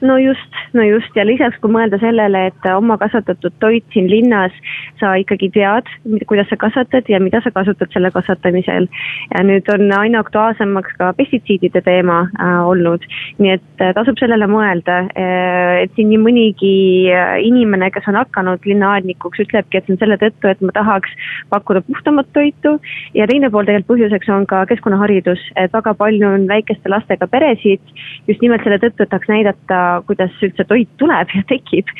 no 0.00 0.18
just, 0.18 0.52
no 0.72 0.82
just. 0.82 1.14
Ja 1.16 1.24
lisaks, 1.26 1.58
kui 1.62 1.72
mõelda 1.72 1.98
sellele, 2.00 2.46
et 2.50 2.68
oma 2.72 2.98
kasvatatud 3.00 3.54
toit 3.62 3.84
siin 3.94 4.08
linnas, 4.10 4.54
sa 5.00 5.14
ikkagi 5.20 5.48
tead, 5.54 5.88
kuidas 6.28 6.50
sa 6.50 6.58
kasvatad 6.60 7.08
ja 7.08 7.20
mida 7.22 7.40
sa 7.44 7.52
kasutad 7.54 7.92
selle 7.94 8.10
kasvatamisel. 8.14 8.88
ja 9.32 9.42
nüüd 9.44 9.68
on 9.72 9.92
aina 9.98 10.20
aktuaalsemaks 10.24 10.96
ka 10.98 11.12
pestitsiidide 11.16 11.80
teema 11.84 12.26
äh, 12.40 12.60
olnud, 12.68 13.04
nii 13.38 13.54
et 13.56 13.84
äh, 13.84 13.94
tasub 13.96 14.18
sellele 14.20 14.48
mõelda. 14.50 14.98
Äh,, 15.16 15.86
et 15.86 15.96
siin 15.96 16.10
nii 16.12 16.20
mõnigi 16.20 16.74
äh, 17.12 17.38
inimene, 17.46 17.90
kes 17.94 18.08
on 18.10 18.20
hakanud 18.20 18.66
linnaaednikuks, 18.68 19.42
ütlebki, 19.46 19.78
et 19.78 19.88
see 19.88 19.96
on 19.96 20.02
selle 20.02 20.20
tõttu, 20.20 20.50
et 20.50 20.60
ma 20.60 20.74
tahaks 20.76 21.16
pakkuda 21.52 21.84
puhtamat 21.88 22.30
toitu. 22.36 22.76
Ja 23.16 23.28
teine 23.30 23.50
pool 23.50 23.64
tegelikult 23.64 23.96
põhjuseks 23.96 24.28
on 24.34 24.46
ka 24.50 24.64
keskkonnaharidus, 24.68 25.40
et 25.56 25.72
väga 25.72 25.94
palju 25.96 26.28
on 26.28 26.48
väikeste 26.50 26.90
lastega 26.90 27.28
peresid 27.30 27.80
just 28.26 28.42
nimelt 28.42 28.64
selle 28.64 28.78
tõttu, 28.82 29.04
et 29.04 29.10
tahaks 29.12 29.30
näidata 29.30 29.85
kuidas 30.06 30.34
üldse 30.44 30.66
toit 30.68 30.88
tuleb 31.00 31.32
ja 31.34 31.42
tekib. 31.48 31.90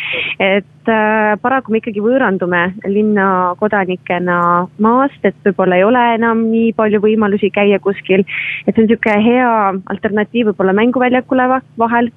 et 0.41 0.91
äh, 0.93 1.35
paraku 1.43 1.73
me 1.73 1.81
ikkagi 1.81 2.03
võõrandume 2.05 2.63
linna 2.87 3.29
kodanikena 3.61 4.39
maast, 4.79 5.21
et 5.25 5.37
võib-olla 5.45 5.79
ei 5.81 5.85
ole 5.85 6.05
enam 6.15 6.47
nii 6.51 6.73
palju 6.79 7.01
võimalusi 7.05 7.51
käia 7.51 7.79
kuskil. 7.83 8.25
et 8.67 8.75
see 8.75 8.83
on 8.83 8.89
niisugune 8.89 9.23
hea 9.25 9.53
alternatiiv 9.95 10.53
võib-olla 10.53 10.77
mänguväljakule 10.77 11.49
vahel. 11.79 12.11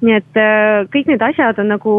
nii 0.00 0.20
et 0.20 0.40
äh, 0.42 0.86
kõik 0.92 1.12
need 1.12 1.22
asjad 1.22 1.58
on 1.62 1.74
nagu 1.76 1.96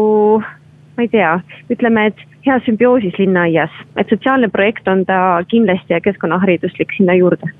ma 0.98 1.06
ei 1.06 1.10
tea, 1.12 1.36
ütleme, 1.70 2.08
et 2.10 2.18
hea 2.46 2.58
sümbioosis 2.66 3.14
linnaaias, 3.20 3.70
et 3.96 4.10
sotsiaalne 4.10 4.50
projekt 4.50 4.88
on 4.90 5.04
ta 5.06 5.38
kindlasti 5.50 5.94
ja 5.94 6.02
keskkonnahariduslik 6.02 6.94
sinna 6.96 7.14
juurde. 7.14 7.50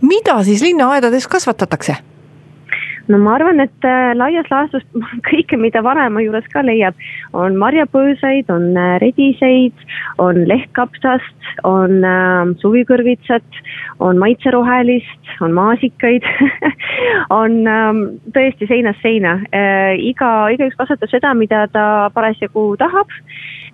mida 0.00 0.42
siis 0.44 0.62
linnaaedades 0.62 1.28
kasvatatakse? 1.28 1.96
No 3.10 3.18
ma 3.18 3.34
arvan, 3.36 3.60
et 3.62 3.86
äh, 3.86 4.12
laias 4.16 4.48
laastus 4.52 4.84
kõike, 5.28 5.58
mida 5.60 5.82
vanaema 5.84 6.22
juures 6.24 6.46
ka 6.52 6.62
leiab, 6.66 6.98
on 7.36 7.58
marjapõõsaid, 7.60 8.50
on 8.54 8.70
äh, 8.78 8.96
rediseid, 9.02 9.86
on 10.22 10.44
lehtkapsast, 10.48 11.52
on 11.68 12.00
äh, 12.06 12.54
suvikõrvitsat, 12.62 13.60
on 14.00 14.20
maitserohelist, 14.22 15.34
on 15.44 15.54
maasikaid 15.56 16.26
on 17.40 17.60
äh, 17.68 18.02
tõesti 18.36 18.70
seinast 18.70 19.02
seina. 19.04 19.38
Äh,. 19.50 19.96
iga, 20.10 20.30
igaüks 20.54 20.78
kasvatab 20.78 21.10
seda, 21.12 21.34
mida 21.34 21.66
ta 21.72 21.84
parasjagu 22.14 22.74
tahab. 22.80 23.10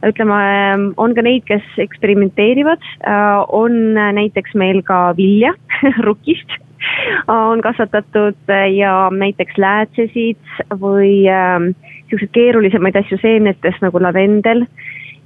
Ütleme, 0.04 0.36
ähm, 0.36 0.82
on 1.00 1.14
ka 1.16 1.24
neid, 1.24 1.46
kes 1.48 1.64
eksperimenteerivad, 1.80 2.84
äh, 3.00 3.40
on 3.48 3.96
näiteks 3.96 4.54
meil 4.54 4.82
ka 4.84 5.10
vilja 5.16 5.54
rukist 6.06 6.52
on 7.50 7.62
kasvatatud 7.64 8.54
ja 8.76 9.08
näiteks 9.12 9.58
läätsesid 9.58 10.52
või 10.80 11.24
äh, 11.30 11.70
siukseid 12.10 12.32
keerulisemaid 12.32 12.96
asju 12.96 13.18
seemnetest 13.22 13.82
nagu 13.84 14.02
lavendel. 14.02 14.66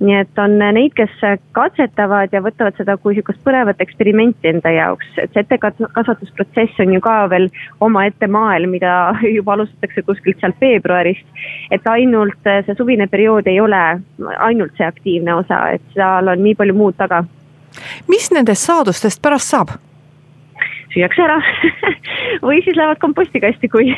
nii 0.00 0.14
et 0.16 0.38
on 0.40 0.54
neid, 0.56 0.94
kes 0.96 1.12
katsetavad 1.52 2.32
ja 2.32 2.40
võtavad 2.40 2.72
seda 2.78 2.94
kui 2.96 3.12
sihukest 3.12 3.42
põnevat 3.44 3.82
eksperimenti 3.84 4.48
enda 4.48 4.70
jaoks, 4.72 5.10
et 5.20 5.34
see 5.34 5.42
ettekasvatusprotsess 5.44 6.80
on 6.80 6.94
ju 6.94 7.00
ka 7.04 7.16
veel 7.28 7.50
omaette 7.84 8.26
maailm, 8.26 8.72
mida 8.72 8.94
juba 9.36 9.58
alustatakse 9.58 10.06
kuskilt 10.06 10.40
sealt 10.40 10.56
veebruarist. 10.60 11.26
et 11.70 11.84
ainult 11.86 12.48
see 12.48 12.78
suvine 12.78 13.10
periood 13.12 13.46
ei 13.52 13.60
ole 13.60 13.82
ainult 14.38 14.72
see 14.80 14.88
aktiivne 14.88 15.34
osa, 15.34 15.66
et 15.76 15.84
seal 15.92 16.32
on 16.32 16.42
nii 16.48 16.56
palju 16.56 16.80
muud 16.80 16.96
taga 16.96 17.24
mis 18.08 18.30
nendest 18.34 18.66
saadustest 18.66 19.22
pärast 19.22 19.52
saab? 19.52 19.76
Süüakse 20.94 21.24
ära 21.24 21.38
või 22.46 22.60
siis 22.64 22.76
lähevad 22.78 23.00
kompostikasti, 23.02 23.70
kui 23.72 23.90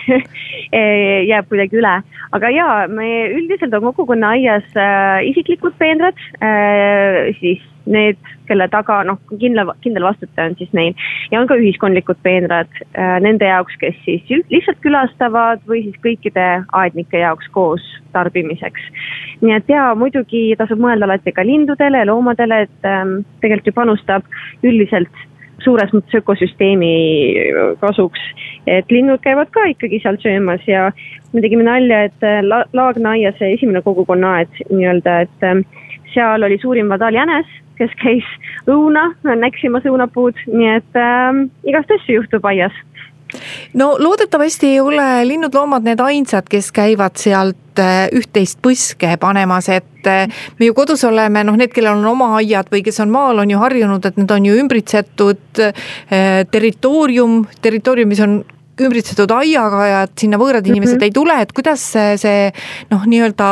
jääb 1.30 1.50
kuidagi 1.50 1.80
üle. 1.80 1.98
aga 2.32 2.54
jaa, 2.54 2.76
me 2.88 3.10
üldiselt 3.32 3.74
on 3.74 3.90
kogukonna 3.90 4.34
aias 4.36 4.68
äh, 4.76 5.20
isiklikud 5.32 5.76
peenrad 5.80 6.18
äh,, 6.40 7.32
siis 7.40 7.62
need, 7.86 8.18
kelle 8.46 8.68
taga 8.70 9.00
noh, 9.06 9.18
kindla, 9.40 9.74
kindel 9.82 10.06
vastutaja 10.06 10.50
on 10.50 10.56
siis 10.58 10.70
neil 10.76 10.92
ja 11.32 11.40
on 11.40 11.48
ka 11.50 11.56
ühiskondlikud 11.58 12.20
peenrad 12.22 12.70
äh, 12.92 13.16
nende 13.24 13.48
jaoks, 13.48 13.74
kes 13.80 13.98
siis 14.06 14.22
lihtsalt 14.52 14.78
külastavad 14.84 15.64
või 15.68 15.84
siis 15.86 15.98
kõikide 16.04 16.46
aednike 16.78 17.22
jaoks 17.24 17.48
koos 17.54 17.84
tarbimiseks. 18.12 18.86
nii 19.42 19.56
et 19.56 19.70
jaa, 19.72 19.92
muidugi 19.98 20.50
tasub 20.58 20.80
mõelda 20.82 21.08
alati 21.08 21.34
ka 21.34 21.44
lindudele 21.46 22.02
ja 22.02 22.08
loomadele, 22.10 22.64
et 22.68 22.88
ähm, 22.88 23.20
tegelikult 23.40 23.72
ju 23.72 23.78
panustab 23.80 24.26
üldiselt 24.62 25.22
suures 25.64 25.92
mõttes 25.94 26.20
ökosüsteemi 26.20 26.92
kasuks. 27.80 28.20
et 28.66 28.90
linnud 28.90 29.20
käivad 29.22 29.50
ka 29.50 29.64
ikkagi 29.72 30.00
seal 30.02 30.18
söömas 30.22 30.62
ja 30.66 30.90
me 31.32 31.40
tegime 31.40 31.64
nalja, 31.66 32.04
et 32.08 32.26
äh, 32.26 32.42
la-, 32.44 32.66
Laagna 32.72 33.16
aias 33.16 33.38
see 33.38 33.54
esimene 33.56 33.82
kogukonnaaed 33.82 34.62
nii-öelda, 34.70 35.20
et 35.26 35.46
ähm, 35.48 35.64
seal 36.14 36.42
oli 36.42 36.58
suurim 36.62 36.92
vadaaljänes, 36.92 37.48
kes 37.78 37.92
käis 38.02 38.28
õuna 38.70 39.08
näksimas 39.24 39.86
õunapuud, 39.88 40.38
nii 40.46 40.72
et 40.76 40.98
äh, 41.00 41.42
igast 41.68 41.90
asju 41.98 42.20
juhtub 42.20 42.46
aias 42.52 42.76
no 43.78 43.92
loodetavasti 43.98 44.74
ei 44.74 44.80
ole 44.80 45.06
linnud-loomad 45.28 45.86
need 45.86 46.00
ainsad, 46.00 46.48
kes 46.50 46.70
käivad 46.74 47.18
sealt 47.20 47.80
äh, 47.82 48.06
üht-teist 48.14 48.60
põske 48.64 49.16
panemas, 49.20 49.68
et 49.72 50.08
äh, 50.10 50.42
me 50.58 50.68
ju 50.68 50.76
kodus 50.76 51.04
oleme, 51.08 51.44
noh, 51.46 51.56
need, 51.58 51.72
kellel 51.74 52.00
on 52.00 52.10
oma 52.14 52.32
aiad 52.40 52.70
või 52.72 52.82
kes 52.86 53.00
on 53.04 53.12
maal, 53.14 53.42
on 53.42 53.52
ju 53.52 53.60
harjunud, 53.62 54.08
et 54.08 54.18
need 54.20 54.34
on 54.34 54.48
ju 54.48 54.58
ümbritsetud 54.64 55.62
äh, 55.62 56.42
territoorium, 56.50 57.42
territooriumis 57.62 58.24
on 58.26 58.42
ümbritsetud 58.82 59.30
aiaga 59.36 59.86
ja 59.86 60.02
et 60.06 60.18
sinna 60.18 60.40
võõrad 60.40 60.66
inimesed 60.66 60.96
mm 60.96 61.00
-hmm. 61.00 61.10
ei 61.10 61.16
tule, 61.16 61.40
et 61.42 61.52
kuidas 61.52 61.84
see, 61.94 62.16
see 62.18 62.52
noh, 62.90 63.04
nii-öelda 63.06 63.50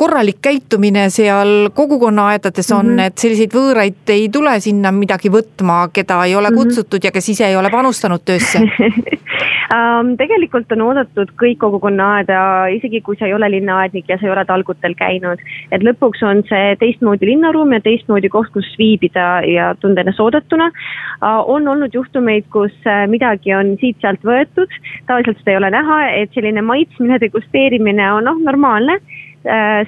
korralik 0.00 0.38
käitumine 0.42 1.08
seal 1.12 1.70
kogukonnaaedades 1.76 2.72
on 2.72 2.86
mm, 2.86 2.96
-hmm. 2.96 3.06
et 3.06 3.18
selliseid 3.18 3.54
võõraid 3.54 4.12
ei 4.14 4.28
tule 4.32 4.54
sinna 4.60 4.92
midagi 4.96 5.28
võtma, 5.32 5.82
keda 5.92 6.22
ei 6.24 6.36
ole 6.36 6.50
mhm. 6.50 6.58
kutsutud 6.58 7.04
ja 7.04 7.12
kes 7.12 7.28
ise 7.34 7.48
ei 7.48 7.56
ole 7.56 7.70
panustanud 7.70 8.24
töösse 8.24 8.62
um,? 8.64 10.16
tegelikult 10.22 10.72
on 10.72 10.82
oodatud 10.86 11.30
kõik 11.42 11.60
kogukonnaaeda, 11.60 12.40
isegi 12.76 13.00
kui 13.04 13.18
sa 13.20 13.28
ei 13.28 13.34
ole 13.36 13.50
linnaaednik 13.52 14.08
ja 14.08 14.16
sa 14.18 14.26
ei 14.26 14.32
ole 14.32 14.44
talgutel 14.48 14.96
käinud. 14.96 15.44
et 15.72 15.84
lõpuks 15.84 16.24
on 16.30 16.42
see 16.48 16.76
teistmoodi 16.80 17.28
linnaruum 17.32 17.72
ja 17.76 17.80
teistmoodi 17.84 18.32
koht, 18.32 18.50
kus 18.56 18.72
viibida 18.78 19.28
ja 19.46 19.74
tunda 19.80 20.00
ennast 20.00 20.20
oodatuna 20.20 20.70
uh,. 20.72 21.44
on 21.44 21.68
olnud 21.68 21.94
juhtumeid, 21.94 22.48
kus 22.56 22.72
uh, 22.86 23.04
midagi 23.06 23.54
on 23.54 23.76
siit-sealt 23.84 24.24
võetud, 24.24 24.80
tavaliselt 25.06 25.38
seda 25.38 25.56
ei 25.56 25.62
ole 25.62 25.70
näha, 25.76 26.02
et 26.22 26.32
selline 26.34 26.62
maitsmine, 26.62 27.20
degusteerimine 27.20 28.12
on 28.12 28.30
noh, 28.30 28.44
normaalne 28.50 29.00
Äh, 29.00 29.09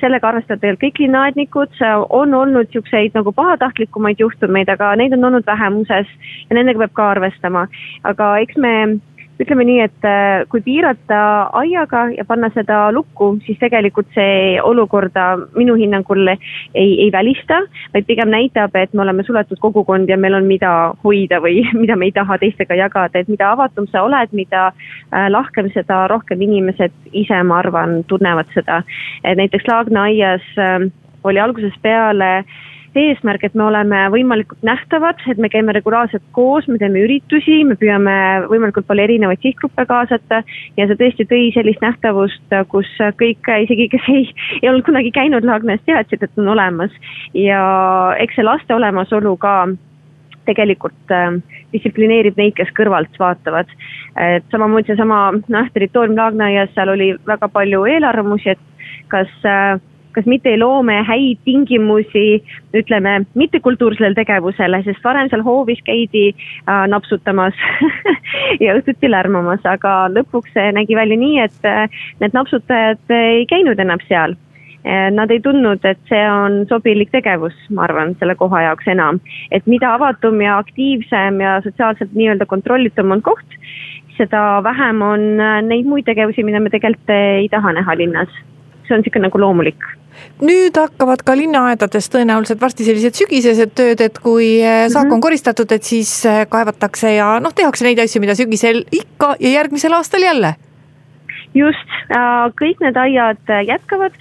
sellega 0.00 0.28
arvestavad 0.28 0.60
tegelikult 0.62 0.82
kõik 0.82 1.00
linnaaednikud, 1.02 1.80
on 2.08 2.34
olnud 2.34 2.70
niisuguseid 2.70 3.12
nagu 3.18 3.32
pahatahtlikumaid 3.36 4.20
juhtumeid, 4.22 4.70
aga 4.72 4.94
neid 4.96 5.12
on 5.12 5.28
olnud 5.28 5.46
vähemuses 5.46 6.08
ja 6.48 6.56
nendega 6.56 6.86
peab 6.86 6.94
ka 6.96 7.08
arvestama. 7.16 7.66
aga 8.04 8.38
eks 8.40 8.56
me 8.56 8.72
ütleme 9.40 9.64
nii, 9.66 9.78
et 9.84 10.06
äh, 10.06 10.44
kui 10.52 10.60
piirata 10.64 11.20
aiaga 11.58 12.04
ja 12.16 12.24
panna 12.28 12.50
seda 12.54 12.84
lukku, 12.94 13.32
siis 13.46 13.58
tegelikult 13.60 14.10
see 14.16 14.58
olukorda 14.62 15.26
minu 15.56 15.76
hinnangul 15.78 16.28
ei, 16.28 16.90
ei 17.04 17.08
välista, 17.12 17.62
vaid 17.94 18.06
pigem 18.08 18.32
näitab, 18.32 18.76
et 18.76 18.92
me 18.92 19.04
oleme 19.06 19.24
suletud 19.26 19.60
kogukond 19.62 20.10
ja 20.10 20.18
meil 20.20 20.36
on, 20.38 20.48
mida 20.50 20.72
hoida 21.04 21.40
või 21.44 21.62
mida 21.82 21.96
me 21.96 22.10
ei 22.10 22.16
taha 22.16 22.38
teistega 22.42 22.78
jagada, 22.78 23.22
et 23.22 23.30
mida 23.32 23.52
avatum 23.52 23.88
sa 23.90 24.04
oled, 24.06 24.34
mida 24.36 24.68
äh, 24.70 25.28
lahkem, 25.32 25.70
seda 25.76 26.04
rohkem 26.12 26.42
inimesed 26.44 26.94
ise, 27.12 27.42
ma 27.46 27.62
arvan, 27.62 28.02
tunnevad 28.10 28.50
seda. 28.56 28.82
näiteks 29.24 29.68
Laagna 29.68 30.08
aias 30.10 30.44
äh, 30.58 30.90
oli 31.24 31.40
algusest 31.40 31.80
peale 31.82 32.32
äh, 32.42 32.60
eesmärk, 32.98 33.44
et 33.46 33.54
me 33.58 33.64
oleme 33.64 34.00
võimalikult 34.12 34.62
nähtavad, 34.66 35.20
et 35.30 35.38
me 35.40 35.50
käime 35.52 35.74
regulaarselt 35.76 36.24
koos, 36.36 36.66
me 36.68 36.78
teeme 36.80 37.02
üritusi, 37.04 37.62
me 37.68 37.76
püüame 37.80 38.16
võimalikult 38.50 38.88
palju 38.88 39.06
erinevaid 39.06 39.42
sihtgruppe 39.44 39.86
kaasata 39.88 40.42
ja 40.78 40.88
see 40.88 40.98
tõesti 41.00 41.28
tõi 41.30 41.52
sellist 41.56 41.84
nähtavust, 41.84 42.58
kus 42.72 42.90
kõik, 43.20 43.48
isegi 43.66 43.88
kes 43.94 44.10
ei, 44.12 44.26
ei 44.60 44.68
olnud 44.70 44.86
kunagi 44.88 45.14
käinud 45.14 45.46
Laagnas, 45.48 45.80
teadsid, 45.86 46.22
et 46.22 46.42
on 46.42 46.52
olemas. 46.54 46.92
ja 47.34 47.62
eks 48.20 48.36
see 48.38 48.46
laste 48.46 48.74
olemasolu 48.74 49.36
ka 49.40 49.56
tegelikult 50.46 51.14
äh, 51.14 51.38
distsiplineerib 51.72 52.38
neid, 52.38 52.56
kes 52.58 52.72
kõrvalt 52.76 53.14
vaatavad. 53.20 53.70
et 54.18 54.44
samamoodi 54.52 54.90
seesama 54.90 55.30
noh, 55.32 55.70
territoorium 55.72 56.18
Laagnaaias, 56.18 56.74
seal 56.74 56.92
oli 56.92 57.12
väga 57.26 57.48
palju 57.48 57.84
eelarvamusi, 57.94 58.56
et 58.56 59.08
kas 59.12 59.30
äh, 59.48 59.80
kas 60.12 60.28
mitte 60.30 60.52
ei 60.52 60.60
loo 60.60 60.82
me 60.82 61.00
häid 61.08 61.40
tingimusi, 61.44 62.42
ütleme, 62.76 63.22
mittekultuursele 63.38 64.14
tegevusele, 64.18 64.82
sest 64.86 65.04
varem 65.04 65.30
seal 65.32 65.44
hoovis 65.46 65.82
käidi 65.86 66.28
äh, 66.32 66.86
napsutamas 66.92 67.58
ja 68.64 68.76
õhtuti 68.78 69.10
lärmamas, 69.10 69.64
aga 69.64 70.06
lõpuks 70.12 70.56
nägi 70.76 70.96
välja 70.98 71.18
nii, 71.18 71.42
et 71.48 71.68
äh, 71.68 72.00
need 72.20 72.36
napsutajad 72.36 73.18
ei 73.18 73.46
käinud 73.50 73.80
enam 73.80 74.00
seal 74.08 74.36
äh, 74.36 74.48
Nad 74.82 75.30
ei 75.30 75.38
tundnud, 75.40 75.84
et 75.86 75.98
see 76.10 76.22
on 76.26 76.64
sobilik 76.66 77.10
tegevus, 77.14 77.54
ma 77.70 77.84
arvan, 77.86 78.16
selle 78.18 78.34
koha 78.34 78.64
jaoks 78.64 78.88
enam. 78.90 79.20
et 79.50 79.66
mida 79.66 79.94
avatum 79.94 80.40
ja 80.42 80.56
aktiivsem 80.58 81.40
ja 81.40 81.60
sotsiaalselt 81.62 82.10
nii-öelda 82.18 82.46
kontrollitum 82.50 83.14
on 83.14 83.22
koht, 83.22 83.46
seda 84.18 84.60
vähem 84.64 85.02
on 85.02 85.40
äh, 85.40 85.60
neid 85.62 85.86
muid 85.86 86.04
tegevusi, 86.04 86.42
mida 86.42 86.60
me 86.60 86.70
tegelikult 86.70 87.14
ei 87.14 87.48
taha 87.48 87.72
näha 87.78 87.96
linnas. 87.96 88.28
see 88.82 88.94
on 88.96 89.04
niisugune 89.04 89.28
nagu 89.28 89.38
loomulik 89.38 89.86
nüüd 90.42 90.76
hakkavad 90.76 91.22
ka 91.26 91.36
linnaaedades 91.38 92.10
tõenäoliselt 92.12 92.60
varsti 92.60 92.86
sellised 92.86 93.18
sügisesed 93.18 93.74
tööd, 93.78 94.02
et 94.04 94.18
kui 94.22 94.54
eh, 94.60 94.86
saak 94.92 95.06
mhm. 95.06 95.18
on 95.18 95.24
koristatud, 95.24 95.72
et 95.72 95.86
siis 95.86 96.10
eh, 96.26 96.44
kaevatakse 96.50 97.16
ja 97.16 97.36
noh, 97.42 97.54
tehakse 97.54 97.86
neid 97.86 98.02
asju, 98.02 98.22
mida 98.24 98.36
sügisel 98.38 98.84
ikka 98.90 99.36
ja 99.40 99.56
järgmisel 99.58 99.98
aastal 99.98 100.26
jälle. 100.26 100.54
just, 101.54 101.88
äh, 102.10 102.48
kõik 102.56 102.80
need 102.80 102.96
aiad 102.96 103.50
äh, 103.50 103.64
jätkavad. 103.68 104.16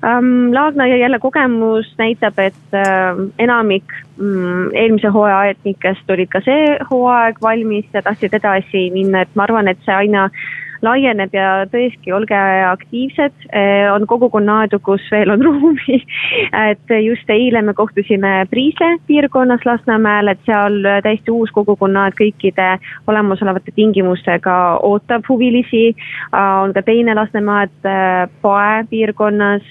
Ähm, 0.00 0.52
Laagnaia 0.54 0.96
jälle 0.96 1.18
kogemus 1.18 1.94
näitab, 1.98 2.38
et 2.38 2.72
äh, 2.72 3.18
enamik 3.38 3.84
mm, 4.16 4.70
eelmise 4.72 5.08
hooaja 5.12 5.38
aednikest 5.38 6.10
olid 6.10 6.30
ka 6.32 6.40
see 6.40 6.78
hooaeg 6.90 7.42
valmis 7.42 7.84
ja 7.92 8.00
tahtsid 8.02 8.32
edasi 8.38 8.86
minna, 8.94 9.26
et 9.26 9.36
ma 9.36 9.44
arvan, 9.44 9.68
et 9.68 9.82
see 9.84 9.92
aina 9.92 10.30
laieneb 10.82 11.34
ja 11.34 11.64
tõesti, 11.70 12.12
olge 12.14 12.36
aktiivsed, 12.66 13.34
eh, 13.52 13.86
on 13.92 14.06
kogukonnaaedu, 14.06 14.80
kus 14.84 15.04
veel 15.12 15.30
on 15.30 15.42
ruumi. 15.46 16.00
et 16.52 16.94
just 17.04 17.30
eile 17.30 17.62
me 17.62 17.74
kohtusime 17.74 18.46
Priisle 18.50 18.96
piirkonnas 19.06 19.64
Lasnamäel, 19.64 20.28
et 20.28 20.40
seal 20.46 20.80
täiesti 21.02 21.30
uus 21.30 21.50
kogukonnaaed 21.54 22.16
kõikide 22.18 22.68
olemasolevate 23.06 23.72
tingimustega 23.76 24.56
ootab 24.82 25.28
huvilisi. 25.28 25.94
on 26.32 26.72
ka 26.72 26.82
teine 26.82 27.14
Lasnamäed 27.14 27.72
eh, 27.84 28.28
Pae 28.42 28.84
piirkonnas, 28.90 29.62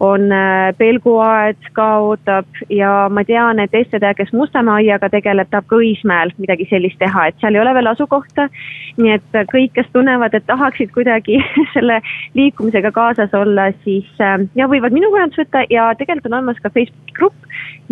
on 0.00 0.32
eh, 0.32 0.74
Pelguaed 0.78 1.70
ka 1.72 1.88
ootab 1.98 2.46
ja 2.70 3.08
ma 3.10 3.24
tean, 3.24 3.58
et 3.58 3.74
Estetäe, 3.74 4.14
kes 4.14 4.32
Mustamäe 4.32 4.86
aiaga 4.86 5.08
tegeleb, 5.08 5.48
tahab 5.50 5.68
ka 5.70 5.80
Õismäel 5.80 6.32
midagi 6.38 6.66
sellist 6.70 6.98
teha, 6.98 7.28
et 7.28 7.40
seal 7.40 7.54
ei 7.54 7.60
ole 7.60 7.74
veel 7.74 7.92
asukohta. 7.92 8.48
nii 8.96 9.12
et 9.12 9.40
kõik, 9.52 9.72
kes 9.76 9.88
tunnevad, 9.92 10.34
et 10.34 10.44
tahaksid 10.56 10.92
kuidagi 10.96 11.38
selle 11.74 12.00
liikumisega 12.34 12.92
kaasas 12.96 13.34
olla, 13.36 13.70
siis 13.84 14.08
äh, 14.20 14.38
jah, 14.58 14.70
võivad 14.72 14.96
minuga 14.96 15.20
ühendust 15.20 15.44
võtta 15.44 15.66
ja 15.70 15.90
tegelikult 15.98 16.30
on 16.32 16.38
olemas 16.40 16.60
ka 16.64 16.72
Facebooki 16.72 17.16
grupp 17.16 17.36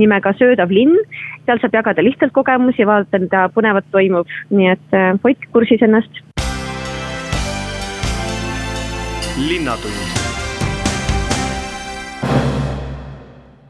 nimega 0.01 0.35
Söödav 0.39 0.73
linn. 0.75 0.97
seal 1.47 1.61
saab 1.61 1.77
jagada 1.77 2.03
lihtsalt 2.05 2.33
kogemusi, 2.35 2.87
vaadata, 2.89 3.21
mida 3.21 3.47
põnevat 3.55 3.87
toimub, 3.95 4.31
nii 4.51 4.73
et 4.75 4.97
äh, 4.97 5.13
hoidke 5.25 5.51
kursis 5.53 5.85
ennast. 5.85 6.23
linnatund 9.35 10.13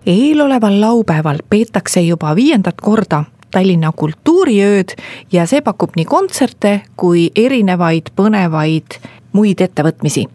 eeloleval 0.06 0.80
laupäeval 0.80 1.38
peetakse 1.50 2.02
juba 2.04 2.34
viiendat 2.36 2.82
korda 2.82 3.24
Tallinna 3.54 3.92
kultuuriööd 3.96 4.96
ja 5.32 5.46
see 5.46 5.62
pakub 5.62 5.94
nii 5.96 6.06
kontserte 6.10 6.80
kui 6.98 7.28
erinevaid 7.38 8.10
põnevaid 8.18 8.98
muid 9.32 9.62
ettevõtmisi. 9.62 10.26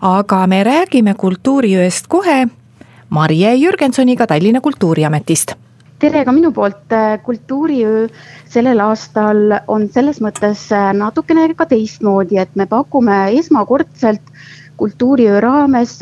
aga 0.00 0.46
me 0.46 0.64
räägime 0.64 1.14
kultuuriööst 1.14 2.08
kohe 2.08 2.46
Marje 3.10 3.54
Jürgensoniga 3.54 4.26
Tallinna 4.26 4.60
Kultuuriametist 4.60 5.54
tere 6.02 6.24
ka 6.24 6.32
minu 6.32 6.50
poolt, 6.52 6.90
kultuuriöö 7.22 8.08
sellel 8.50 8.80
aastal 8.82 9.52
on 9.68 9.86
selles 9.94 10.18
mõttes 10.24 10.64
natukene 10.98 11.44
ka 11.54 11.66
teistmoodi, 11.70 12.40
et 12.42 12.56
me 12.56 12.66
pakume 12.66 13.18
esmakordselt 13.38 14.32
kultuuriöö 14.76 15.40
raames 15.40 15.98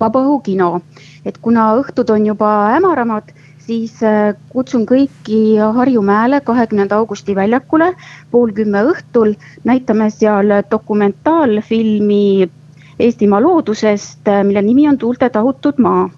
vabaõhukino. 0.00 0.80
et 1.24 1.38
kuna 1.38 1.72
õhtud 1.78 2.10
on 2.10 2.26
juba 2.26 2.50
hämaramad, 2.74 3.28
siis 3.66 4.02
äh, 4.02 4.34
kutsun 4.52 4.86
kõiki 4.88 5.40
Harjumäele 5.76 6.40
kahekümnenda 6.44 6.98
augusti 7.02 7.34
väljakule 7.36 7.92
pool 8.30 8.52
kümme 8.56 8.82
õhtul. 8.92 9.34
näitame 9.64 10.10
seal 10.10 10.54
dokumentaalfilmi 10.70 12.50
Eestimaa 12.98 13.40
loodusest, 13.42 14.28
äh, 14.28 14.44
mille 14.44 14.62
nimi 14.62 14.88
on 14.88 14.98
Tuulte 14.98 15.30
tahutud 15.30 15.78
maa. 15.78 16.10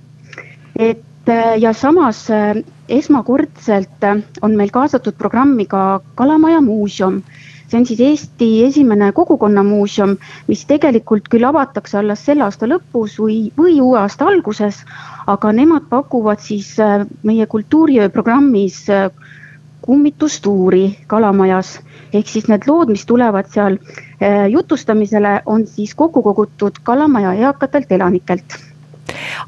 et 0.76 1.02
ja 1.58 1.72
samas 1.72 2.26
esmakordselt 2.88 4.04
on 4.42 4.56
meil 4.56 4.70
kaasatud 4.70 5.14
programmi 5.18 5.64
ka 5.66 6.00
Kalamaja 6.14 6.60
muuseum 6.60 7.22
see 7.68 7.78
on 7.78 7.86
siis 7.86 8.00
Eesti 8.00 8.64
esimene 8.64 9.12
kogukonnamuuseum, 9.12 10.16
mis 10.46 10.64
tegelikult 10.68 11.28
küll 11.32 11.44
avatakse 11.48 11.98
alles 11.98 12.24
selle 12.26 12.44
aasta 12.46 12.68
lõpus 12.68 13.18
või, 13.20 13.38
või 13.58 13.80
uue 13.80 13.98
aasta 13.98 14.28
alguses. 14.28 14.84
aga 15.26 15.52
nemad 15.52 15.86
pakuvad 15.88 16.40
siis 16.44 16.74
äh, 16.80 17.06
meie 17.22 17.46
kultuuriöö 17.46 18.08
programmis 18.08 18.90
äh, 18.90 19.10
kummitustuuri 19.82 20.98
Kalamajas. 21.06 21.80
ehk 22.12 22.28
siis 22.28 22.48
need 22.48 22.68
lood, 22.68 22.88
mis 22.88 23.06
tulevad 23.06 23.48
seal 23.50 23.78
äh, 23.78 24.46
jutustamisele, 24.48 25.40
on 25.46 25.66
siis 25.66 25.94
kokku 25.94 26.22
kogutud 26.22 26.78
Kalamaja 26.82 27.32
eakatelt 27.32 27.92
elanikelt 27.92 28.60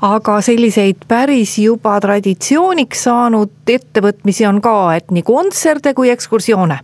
aga 0.01 0.41
selliseid 0.41 1.07
päris 1.09 1.59
juba 1.59 2.01
traditsiooniks 2.01 3.05
saanud 3.05 3.51
ettevõtmisi 3.69 4.47
on 4.47 4.61
ka, 4.61 4.95
et 4.97 5.11
nii 5.11 5.23
kontserte 5.23 5.95
kui 5.95 6.11
ekskursioone 6.11 6.81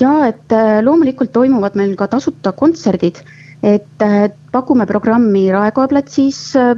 ja 0.00 0.12
et 0.28 0.52
äh, 0.52 0.82
loomulikult 0.84 1.32
toimuvad 1.32 1.76
meil 1.78 1.94
ka 1.98 2.08
tasuta 2.10 2.52
kontserdid, 2.56 3.20
et 3.64 4.04
äh, 4.04 4.28
pakume 4.52 4.86
programmi 4.86 5.46
Raekoja 5.52 5.90
platsis, 5.92 6.40
äh, 6.56 6.74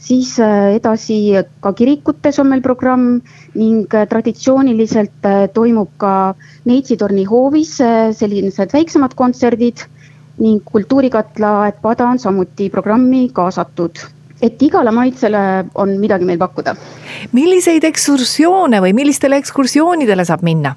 siis 0.00 0.36
edasi 0.40 1.20
ka 1.60 1.72
kirikutes 1.76 2.38
on 2.42 2.50
meil 2.52 2.62
programm 2.64 3.20
ning 3.54 3.88
traditsiooniliselt 3.88 5.28
toimub 5.54 5.90
ka 6.00 6.34
Neitsi-torni 6.68 7.26
hoovis 7.28 7.76
sellised 8.16 8.72
väiksemad 8.76 9.16
kontserdid 9.18 9.84
ning 10.40 10.62
Kultuurikatla 10.64 11.52
aed 11.66 11.82
Pada 11.82 12.08
on 12.08 12.18
samuti 12.18 12.70
programmi 12.72 13.28
kaasatud 13.34 14.00
et 14.42 14.62
igale 14.62 14.92
maitsele 14.94 15.40
on 15.74 15.96
midagi 16.00 16.24
meil 16.24 16.38
pakkuda. 16.40 16.74
milliseid 17.36 17.84
ekskursioone 17.84 18.80
või 18.80 18.94
millistele 18.96 19.40
ekskursioonidele 19.40 20.24
saab 20.24 20.44
minna? 20.46 20.76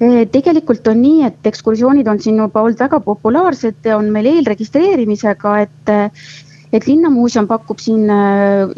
Tegelikult 0.00 0.86
on 0.88 1.02
nii, 1.02 1.24
et 1.28 1.48
ekskursioonid 1.50 2.08
on 2.08 2.20
siin 2.22 2.38
juba 2.40 2.62
olnud 2.64 2.80
väga 2.80 3.00
populaarsed, 3.04 3.84
on 3.96 4.08
meil 4.14 4.30
eelregistreerimisega, 4.34 5.58
et 5.66 5.98
et 6.70 6.84
linnamuuseum 6.86 7.48
pakub 7.50 7.80
siin, 7.82 8.04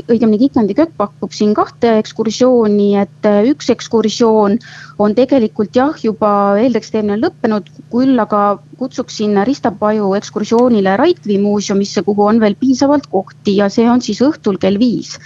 õigemini 0.08 0.38
Kiikendi 0.40 0.72
köök 0.78 0.94
pakub 0.96 1.34
siin 1.36 1.52
kahte 1.52 1.90
ekskursiooni, 2.00 2.86
et 3.02 3.28
üks 3.50 3.68
ekskursioon 3.74 4.56
on 5.02 5.16
tegelikult 5.18 5.76
jah, 5.76 5.92
juba 6.00 6.30
eelregistreerimine 6.62 7.20
lõppenud, 7.20 7.68
küll 7.92 8.16
aga 8.24 8.42
kutsuksin 8.80 9.36
Risto 9.44 9.74
Paju 9.76 10.14
ekskursioonile 10.16 10.96
Raikvi 10.96 11.36
muuseumisse, 11.44 12.00
kuhu 12.08 12.30
on 12.30 12.40
veel 12.40 12.56
piisavalt 12.56 13.10
kohti 13.12 13.58
ja 13.60 13.68
see 13.68 13.84
on 13.84 14.00
siis 14.00 14.24
õhtul 14.24 14.56
kell 14.62 14.80
viis. 14.80 15.18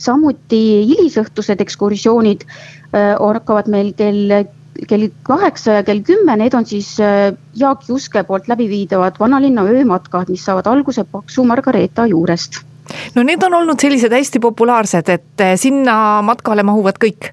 samuti 0.00 0.64
hilisõhtused 0.88 1.60
ekskursioonid 1.60 2.48
hakkavad 2.94 3.68
meil 3.68 3.92
kell 4.00 4.48
kell 4.88 5.08
kaheksa 5.22 5.78
ja 5.78 5.84
kell 5.86 6.02
kümme, 6.06 6.36
need 6.36 6.54
on 6.54 6.66
siis 6.66 6.94
äh, 7.00 7.32
Jaak 7.56 7.88
Juske 7.88 8.24
poolt 8.24 8.48
läbiviidavad 8.48 9.18
vanalinna 9.20 9.64
öömatkad, 9.70 10.30
mis 10.32 10.44
saavad 10.44 10.66
alguse 10.70 11.04
Paksu 11.04 11.44
Margareeta 11.44 12.06
juurest. 12.10 12.60
no 13.14 13.22
need 13.22 13.42
on 13.42 13.54
olnud 13.54 13.80
sellised 13.80 14.12
hästi 14.12 14.40
populaarsed, 14.40 15.08
et 15.08 15.40
äh, 15.40 15.54
sinna 15.56 16.22
matkale 16.22 16.62
mahuvad 16.62 17.00
kõik 17.04 17.30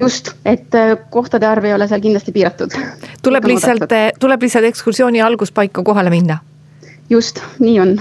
just, 0.00 0.34
et 0.44 0.74
äh, 0.74 0.96
kohtade 1.10 1.46
arv 1.46 1.64
ei 1.64 1.74
ole 1.74 1.88
seal 1.88 2.00
kindlasti 2.00 2.32
piiratud. 2.32 2.76
tuleb 3.22 3.44
lihtsalt, 3.44 3.90
tuleb 4.20 4.42
lihtsalt 4.42 4.70
ekskursiooni 4.72 5.22
alguspaika 5.22 5.82
kohale 5.82 6.10
minna. 6.10 6.38
Just, 7.10 7.42
nii 7.58 7.80
on. 7.80 8.00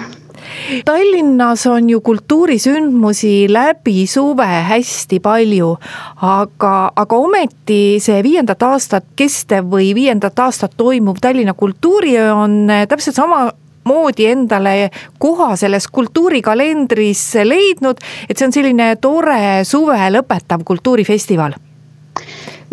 Tallinnas 0.85 1.65
on 1.67 1.89
ju 1.89 2.01
kultuurisündmusi 2.01 3.47
läbi 3.49 4.07
suve 4.07 4.45
hästi 4.45 5.19
palju, 5.19 5.73
aga, 6.21 6.91
aga 6.95 7.19
ometi 7.19 7.97
see 8.03 8.21
viiendat 8.23 8.63
aastat 8.63 9.09
kestev 9.15 9.67
või 9.71 9.91
viiendat 9.97 10.39
aastat 10.39 10.77
toimuv 10.77 11.19
Tallinna 11.21 11.53
kultuuriöö 11.53 12.33
on 12.33 12.57
täpselt 12.89 13.15
sama 13.15 13.47
moodi 13.87 14.27
endale 14.27 14.89
koha 15.19 15.55
selles 15.55 15.87
kultuurikalendris 15.87 17.23
leidnud, 17.43 18.03
et 18.29 18.37
see 18.37 18.47
on 18.47 18.55
selline 18.55 18.91
tore 19.01 19.63
suve 19.67 20.11
lõpetav 20.15 20.63
kultuurifestival 20.67 21.55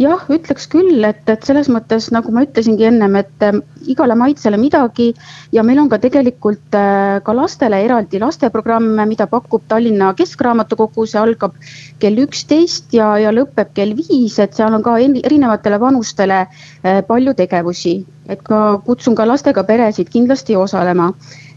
jah, 0.00 0.24
ütleks 0.32 0.66
küll, 0.70 1.04
et, 1.06 1.22
et 1.30 1.46
selles 1.46 1.68
mõttes, 1.70 2.08
nagu 2.14 2.32
ma 2.34 2.42
ütlesingi 2.46 2.86
ennem, 2.88 3.14
et 3.20 3.44
äh, 3.46 3.60
igale 3.90 4.16
maitsele 4.18 4.58
midagi 4.58 5.12
ja 5.54 5.62
meil 5.66 5.78
on 5.82 5.90
ka 5.92 6.00
tegelikult 6.02 6.74
äh, 6.78 7.20
ka 7.24 7.34
lastele 7.36 7.78
eraldi 7.84 8.18
lasteprogramme, 8.22 9.06
mida 9.10 9.28
pakub 9.30 9.62
Tallinna 9.70 10.12
Keskraamatukogu, 10.18 11.06
see 11.10 11.20
algab 11.20 11.54
kell 12.02 12.24
üksteist 12.24 12.94
ja, 12.96 13.12
ja 13.22 13.32
lõpeb 13.34 13.70
kell 13.76 13.94
viis, 13.98 14.38
et 14.42 14.56
seal 14.58 14.74
on 14.74 14.84
ka 14.84 14.98
erinevatele 14.98 15.78
vanustele 15.82 16.44
äh, 16.44 17.00
palju 17.06 17.36
tegevusi, 17.38 18.00
et 18.28 18.42
ka 18.42 18.80
kutsun 18.86 19.14
ka 19.14 19.28
lastega 19.28 19.66
peresid 19.68 20.10
kindlasti 20.10 20.58
osalema. 20.58 21.12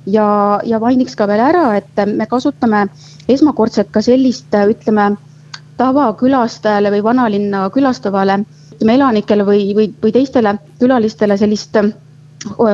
Ja, 0.07 0.61
ja 0.63 0.77
mainiks 0.79 1.17
ka 1.19 1.25
veel 1.27 1.41
ära, 1.43 1.73
et 1.75 2.05
me 2.07 2.23
kasutame 2.31 2.85
esmakordselt 3.27 3.89
ka 3.91 3.99
sellist, 4.05 4.53
ütleme 4.55 5.17
tavakülastajale 5.77 6.91
või 6.95 7.03
vanalinna 7.03 7.67
külastavale 7.73 8.41
ütleme 8.77 8.97
elanikele 8.97 9.45
või, 9.45 9.63
või, 9.75 9.87
või 10.03 10.11
teistele 10.13 10.57
külalistele 10.79 11.37
sellist 11.37 11.77
äh, 11.81 11.89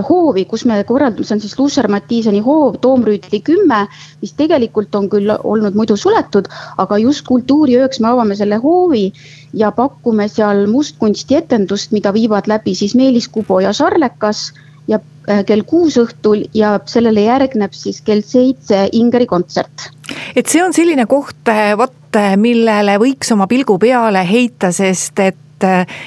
hoovi, 0.09 0.43
kus 0.45 0.65
me 0.65 0.81
korraldame, 0.87 1.25
see 1.25 1.37
on 1.37 1.43
siis 1.43 1.55
Lusser-Matiiseni 1.59 2.41
hoov, 2.43 2.77
Toomrüütli 2.83 3.39
kümme, 3.41 3.85
mis 4.21 4.33
tegelikult 4.39 4.95
on 4.95 5.07
küll 5.09 5.31
olnud 5.31 5.77
muidu 5.79 5.95
suletud, 5.97 6.49
aga 6.77 6.99
just 6.99 7.25
kultuuriööks 7.27 8.01
me 8.03 8.11
avame 8.11 8.35
selle 8.35 8.59
hoovi 8.63 9.05
ja 9.53 9.71
pakume 9.71 10.27
seal 10.27 10.65
mustkunstietendust, 10.67 11.95
mida 11.95 12.13
viivad 12.13 12.51
läbi 12.51 12.75
siis 12.75 12.95
Meelis 12.99 13.29
Kubo 13.31 13.61
ja 13.63 13.73
Šarlekas 13.73 14.51
ja 14.87 14.99
äh, 15.29 15.43
kell 15.47 15.63
kuus 15.67 15.97
õhtul 16.01 16.45
ja 16.53 16.75
sellele 16.89 17.25
järgneb 17.27 17.73
siis 17.77 18.01
kell 18.05 18.23
seitse 18.25 18.87
Ingeri 18.91 19.27
kontsert. 19.29 19.89
et 20.35 20.47
see 20.47 20.63
on 20.63 20.73
selline 20.73 21.05
koht, 21.09 21.41
äh, 21.51 21.73
vot 21.77 22.19
millele 22.37 22.99
võiks 23.01 23.31
oma 23.33 23.47
pilgu 23.49 23.79
peale 23.81 24.21
heita, 24.27 24.69
sest 24.71 25.19
et, 25.23 25.65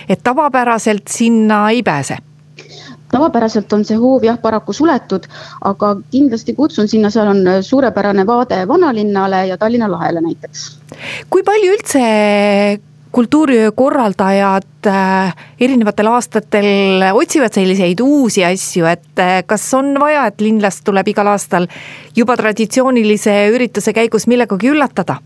et 0.08 0.22
tavapäraselt 0.22 1.08
sinna 1.10 1.64
ei 1.74 1.82
pääse 1.82 2.20
tavapäraselt 3.12 3.72
on 3.72 3.84
see 3.86 3.96
hoov 3.98 4.24
jah, 4.26 4.38
paraku 4.42 4.74
suletud, 4.76 5.26
aga 5.64 5.92
kindlasti 6.10 6.54
kutsun 6.56 6.88
sinna, 6.90 7.10
seal 7.14 7.30
on 7.30 7.62
suurepärane 7.62 8.26
vaade 8.26 8.64
vanalinnale 8.68 9.46
ja 9.50 9.58
Tallinna 9.58 9.90
lahele 9.90 10.20
näiteks. 10.24 10.66
kui 11.30 11.42
palju 11.46 11.72
üldse 11.76 12.02
kultuuriöö 13.16 13.70
korraldajad 13.72 14.86
äh, 14.86 15.34
erinevatel 15.60 16.10
aastatel 16.12 16.66
otsivad 17.16 17.54
selliseid 17.56 18.02
uusi 18.04 18.42
asju, 18.44 18.84
et 18.90 19.22
äh, 19.24 19.38
kas 19.48 19.64
on 19.74 19.94
vaja, 20.00 20.26
et 20.28 20.42
linlast 20.44 20.84
tuleb 20.84 21.08
igal 21.14 21.30
aastal 21.32 21.64
juba 22.16 22.36
traditsioonilise 22.36 23.38
ürituse 23.54 23.94
käigus 23.96 24.28
millegagi 24.28 24.68
üllatada? 24.68 25.16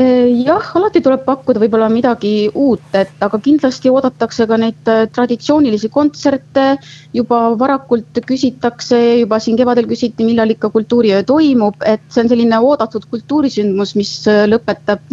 Äh, 0.00 0.30
jah, 0.46 0.70
alati 0.80 1.02
tuleb 1.04 1.26
pakkuda 1.26 1.60
võib-olla 1.60 1.90
midagi 1.92 2.32
uut, 2.54 2.88
et 2.96 3.20
aga 3.28 3.42
kindlasti 3.44 3.92
oodatakse 3.92 4.48
ka 4.48 4.60
neid 4.64 4.90
traditsioonilisi 5.12 5.92
kontserte. 5.92 6.66
juba 7.12 7.42
varakult 7.66 8.24
küsitakse, 8.32 9.02
juba 9.26 9.42
siin 9.44 9.60
kevadel 9.60 9.92
küsiti, 9.92 10.24
millal 10.24 10.56
ikka 10.56 10.72
kultuuriöö 10.72 11.20
toimub, 11.34 11.84
et 11.84 12.08
see 12.08 12.24
on 12.24 12.32
selline 12.32 12.64
oodatud 12.64 13.04
kultuurisündmus, 13.12 13.96
mis 14.00 14.16
lõpetab 14.54 15.04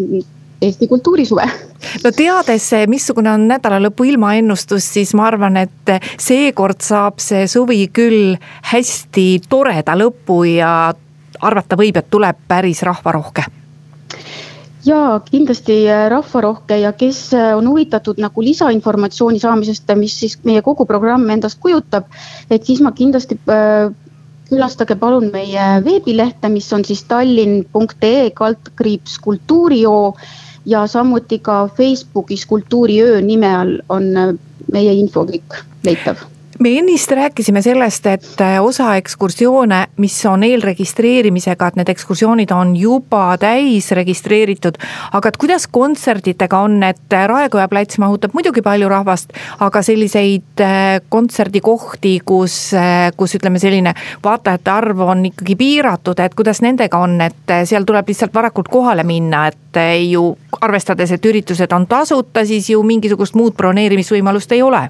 Eesti 0.62 0.88
kultuurisuve. 0.88 1.43
no 2.04 2.12
teades, 2.15 2.72
missugune 2.89 3.30
on 3.32 3.48
nädalalõpu 3.48 4.08
ilmaennustus, 4.10 4.88
siis 4.93 5.13
ma 5.13 5.28
arvan, 5.30 5.58
et 5.62 5.91
seekord 6.17 6.82
saab 6.82 7.22
see 7.22 7.46
suvi 7.48 7.84
küll 7.93 8.34
hästi 8.72 9.28
toreda 9.50 9.93
lõpu 10.00 10.41
ja 10.50 10.72
arvata 11.42 11.77
võib, 11.77 12.02
et 12.02 12.10
tuleb 12.10 12.42
päris 12.48 12.81
rahvarohke 12.88 13.46
ja 14.88 15.19
kindlasti 15.19 15.81
rahvarohke 16.10 16.77
ja 16.79 16.94
kes 16.96 17.34
on 17.36 17.67
huvitatud 17.67 18.19
nagu 18.23 18.44
lisainformatsiooni 18.44 19.40
saamisest, 19.40 19.92
mis 20.00 20.15
siis 20.19 20.38
meie 20.48 20.62
kogu 20.63 20.86
programm 20.88 21.29
endast 21.29 21.60
kujutab, 21.60 22.08
et 22.50 22.65
siis 22.65 22.81
ma 22.81 22.94
kindlasti 22.96 23.40
külastage 24.48 24.96
palun 24.96 25.29
meie 25.34 25.67
veebilehte, 25.84 26.50
mis 26.50 26.69
on 26.73 26.86
siis 26.88 27.04
tallinn.ee 27.10 28.29
kaldkriips 28.36 29.19
kultuurijoo 29.23 30.15
ja 30.68 30.88
samuti 30.88 31.40
ka 31.40 31.70
Facebookis 31.78 32.46
Kultuuriöö 32.46 33.22
nime 33.22 33.56
all 33.56 33.78
on 33.90 34.18
äh, 34.18 34.34
meie 34.72 34.94
info 34.94 35.24
kõik 35.26 35.62
leitav 35.88 36.28
me 36.60 36.77
ennist 36.77 37.12
rääkisime 37.12 37.62
sellest, 37.62 38.05
et 38.05 38.41
äh, 38.41 38.63
osa 38.63 38.95
ekskursioone, 38.95 39.87
mis 39.97 40.25
on 40.25 40.43
eelregistreerimisega, 40.43 41.67
et 41.67 41.77
need 41.79 41.91
ekskursioonid 41.93 42.51
on 42.51 42.75
juba 42.77 43.37
täis 43.37 43.91
registreeritud. 43.91 44.77
aga 45.13 45.29
et 45.29 45.37
kuidas 45.37 45.67
kontsertidega 45.67 46.60
on, 46.60 46.83
et 46.83 47.13
äh, 47.13 47.27
Raekoja 47.27 47.67
plats 47.67 47.97
mahutab 47.97 48.33
muidugi 48.33 48.62
palju 48.62 48.89
rahvast, 48.89 49.33
aga 49.60 49.81
selliseid 49.81 50.62
äh, 50.62 51.01
kontserdikohti, 51.10 52.19
kus, 52.25 52.58
kus 53.17 53.35
ütleme, 53.35 53.60
selline 53.60 53.93
vaatajate 54.23 54.71
arv 54.71 54.99
on 54.99 55.25
ikkagi 55.25 55.55
piiratud, 55.55 56.19
et 56.19 56.35
kuidas 56.35 56.62
nendega 56.62 56.97
on, 56.97 57.19
et 57.21 57.58
seal 57.65 57.85
tuleb 57.85 58.08
lihtsalt 58.08 58.33
varakult 58.33 58.67
kohale 58.67 59.03
minna, 59.03 59.47
et 59.47 59.81
ju 60.10 60.29
arvestades, 60.62 61.12
et 61.12 61.25
üritused 61.25 61.73
on 61.73 61.87
tasuta, 61.87 62.45
siis 62.45 62.69
ju 62.69 62.81
mingisugust 62.83 63.35
muud 63.37 63.53
broneerimisvõimalust 63.58 64.58
ei 64.58 64.62
ole 64.65 64.87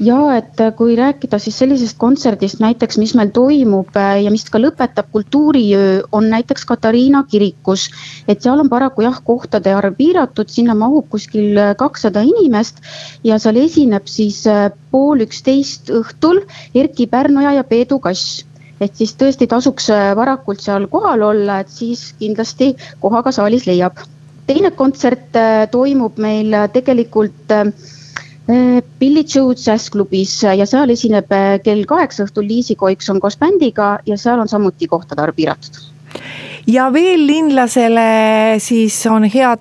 ja 0.00 0.18
et 0.38 0.60
äh, 0.60 0.72
kui 0.76 0.94
rääkida 0.96 1.38
siis 1.38 1.58
sellisest 1.60 1.98
kontserdist 2.00 2.60
näiteks, 2.62 2.98
mis 2.98 3.12
meil 3.18 3.30
toimub 3.36 3.96
äh, 4.00 4.22
ja 4.24 4.32
mis 4.32 4.46
ka 4.50 4.60
lõpetab 4.60 5.10
kultuuriöö, 5.12 6.00
on 6.16 6.30
näiteks 6.32 6.64
Katariina 6.68 7.22
kirikus. 7.28 7.88
et 8.28 8.42
seal 8.42 8.60
on 8.60 8.68
paraku 8.72 9.04
jah, 9.04 9.20
kohtade 9.24 9.74
arv 9.76 9.96
piiratud, 9.98 10.48
sinna 10.48 10.74
mahub 10.74 11.08
kuskil 11.12 11.58
äh, 11.58 11.74
kakssada 11.76 12.24
inimest 12.24 12.80
ja 13.24 13.38
seal 13.38 13.60
esineb 13.60 14.08
siis 14.08 14.44
pool 14.90 15.26
üksteist 15.26 15.92
õhtul 15.92 16.44
Erkki 16.74 17.06
Pärnoja 17.06 17.52
ja 17.60 17.64
Peedu 17.64 18.00
Kass 18.00 18.44
et 18.80 18.96
siis 18.96 19.12
tõesti 19.20 19.44
tasuks 19.44 19.90
varakult 20.16 20.62
seal 20.64 20.86
kohal 20.88 21.20
olla, 21.20 21.58
et 21.60 21.68
siis 21.68 22.14
kindlasti 22.18 22.72
koha 23.00 23.20
ka 23.22 23.32
saalis 23.32 23.66
leiab. 23.68 24.00
teine 24.46 24.70
kontsert 24.70 25.36
toimub 25.70 26.16
meil 26.18 26.56
tegelikult 26.72 27.52
Billy 28.48 29.22
Joe 29.34 29.54
džässklubis 29.54 30.42
ja 30.42 30.66
seal 30.66 30.90
esineb 30.90 31.30
äh, 31.32 31.58
kell 31.62 31.84
kaheksa 31.86 32.24
õhtul 32.26 32.48
Liisi 32.48 32.74
Koikson 32.74 33.20
koos 33.20 33.36
bändiga 33.38 33.98
ja 34.06 34.16
seal 34.18 34.40
on 34.40 34.48
samuti 34.48 34.88
kohtade 34.90 35.22
arv 35.22 35.36
piiratud. 35.36 35.76
ja 36.66 36.88
veel 36.92 37.26
linlasele 37.26 38.58
siis 38.58 38.96
on 39.06 39.24
hea 39.24 39.56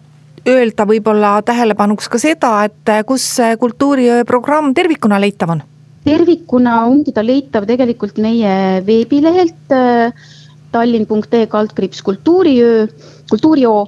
öelda 0.48 0.86
võib-olla 0.88 1.42
tähelepanuks 1.46 2.10
ka 2.10 2.18
seda, 2.18 2.64
et 2.66 2.90
äh, 2.90 3.04
kus 3.06 3.38
kultuuriöö 3.60 4.24
programm 4.26 4.74
tervikuna 4.74 5.20
leitav 5.22 5.54
on? 5.58 5.64
tervikuna 6.04 6.86
ongi 6.88 7.14
ta 7.14 7.24
leitav 7.26 7.68
tegelikult 7.70 8.18
meie 8.18 8.82
veebilehelt 8.86 9.76
äh, 9.76 10.14
tallinn.ee 10.72 11.46
kaldkriips 11.50 12.02
kultuuriöö, 12.02 12.88
kultuurioo 13.30 13.88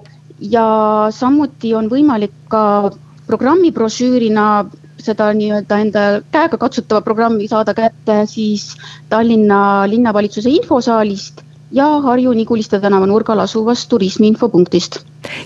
ja 0.52 0.66
samuti 1.14 1.74
on 1.78 1.90
võimalik 1.90 2.34
ka 2.50 2.92
programmi 3.28 3.72
brošüürina 3.72 4.66
seda 5.06 5.32
nii-öelda 5.38 5.80
enda 5.86 6.08
käega 6.32 6.58
katsutava 6.58 7.02
programmi 7.02 7.48
saada 7.48 7.74
kätte 7.78 8.26
siis 8.26 8.76
Tallinna 9.10 9.90
linnavalitsuse 9.90 10.50
infosaalist 10.50 11.42
ja 11.72 11.86
Harju-Niguliste 11.86 12.80
tänava 12.80 13.06
nurgal 13.06 13.40
asuvast 13.40 13.90
turismiinfopunktist. 13.90 15.00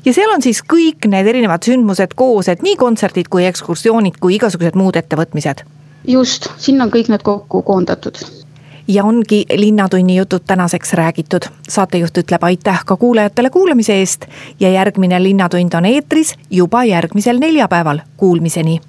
ja 0.06 0.14
seal 0.14 0.32
on 0.34 0.42
siis 0.42 0.64
kõik 0.74 1.08
need 1.08 1.28
erinevad 1.28 1.66
sündmused 1.66 2.16
koos, 2.16 2.50
et 2.50 2.62
nii 2.62 2.76
kontserdid 2.76 3.30
kui 3.30 3.46
ekskursioonid 3.46 4.18
kui 4.20 4.36
igasugused 4.40 4.76
muud 4.76 4.96
ettevõtmised? 4.96 5.66
just, 6.08 6.50
sinna 6.58 6.88
on 6.88 6.92
kõik 6.92 7.10
need 7.14 7.24
kokku 7.24 7.62
koondatud 7.62 8.26
ja 8.88 9.04
ongi 9.04 9.46
Linnatunni 9.56 10.16
jutud 10.16 10.46
tänaseks 10.48 10.94
räägitud. 10.94 11.50
saatejuht 11.70 12.18
ütleb 12.18 12.44
aitäh 12.44 12.86
ka 12.86 12.98
kuulajatele 12.98 13.50
kuulamise 13.50 13.94
eest 13.94 14.26
ja 14.60 14.70
järgmine 14.70 15.24
Linnatund 15.24 15.74
on 15.74 15.86
eetris 15.86 16.36
juba 16.50 16.84
järgmisel 16.84 17.40
neljapäeval. 17.40 18.00
Kuulmiseni 18.18 18.80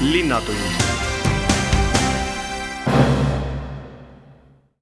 linnatund 0.00 0.79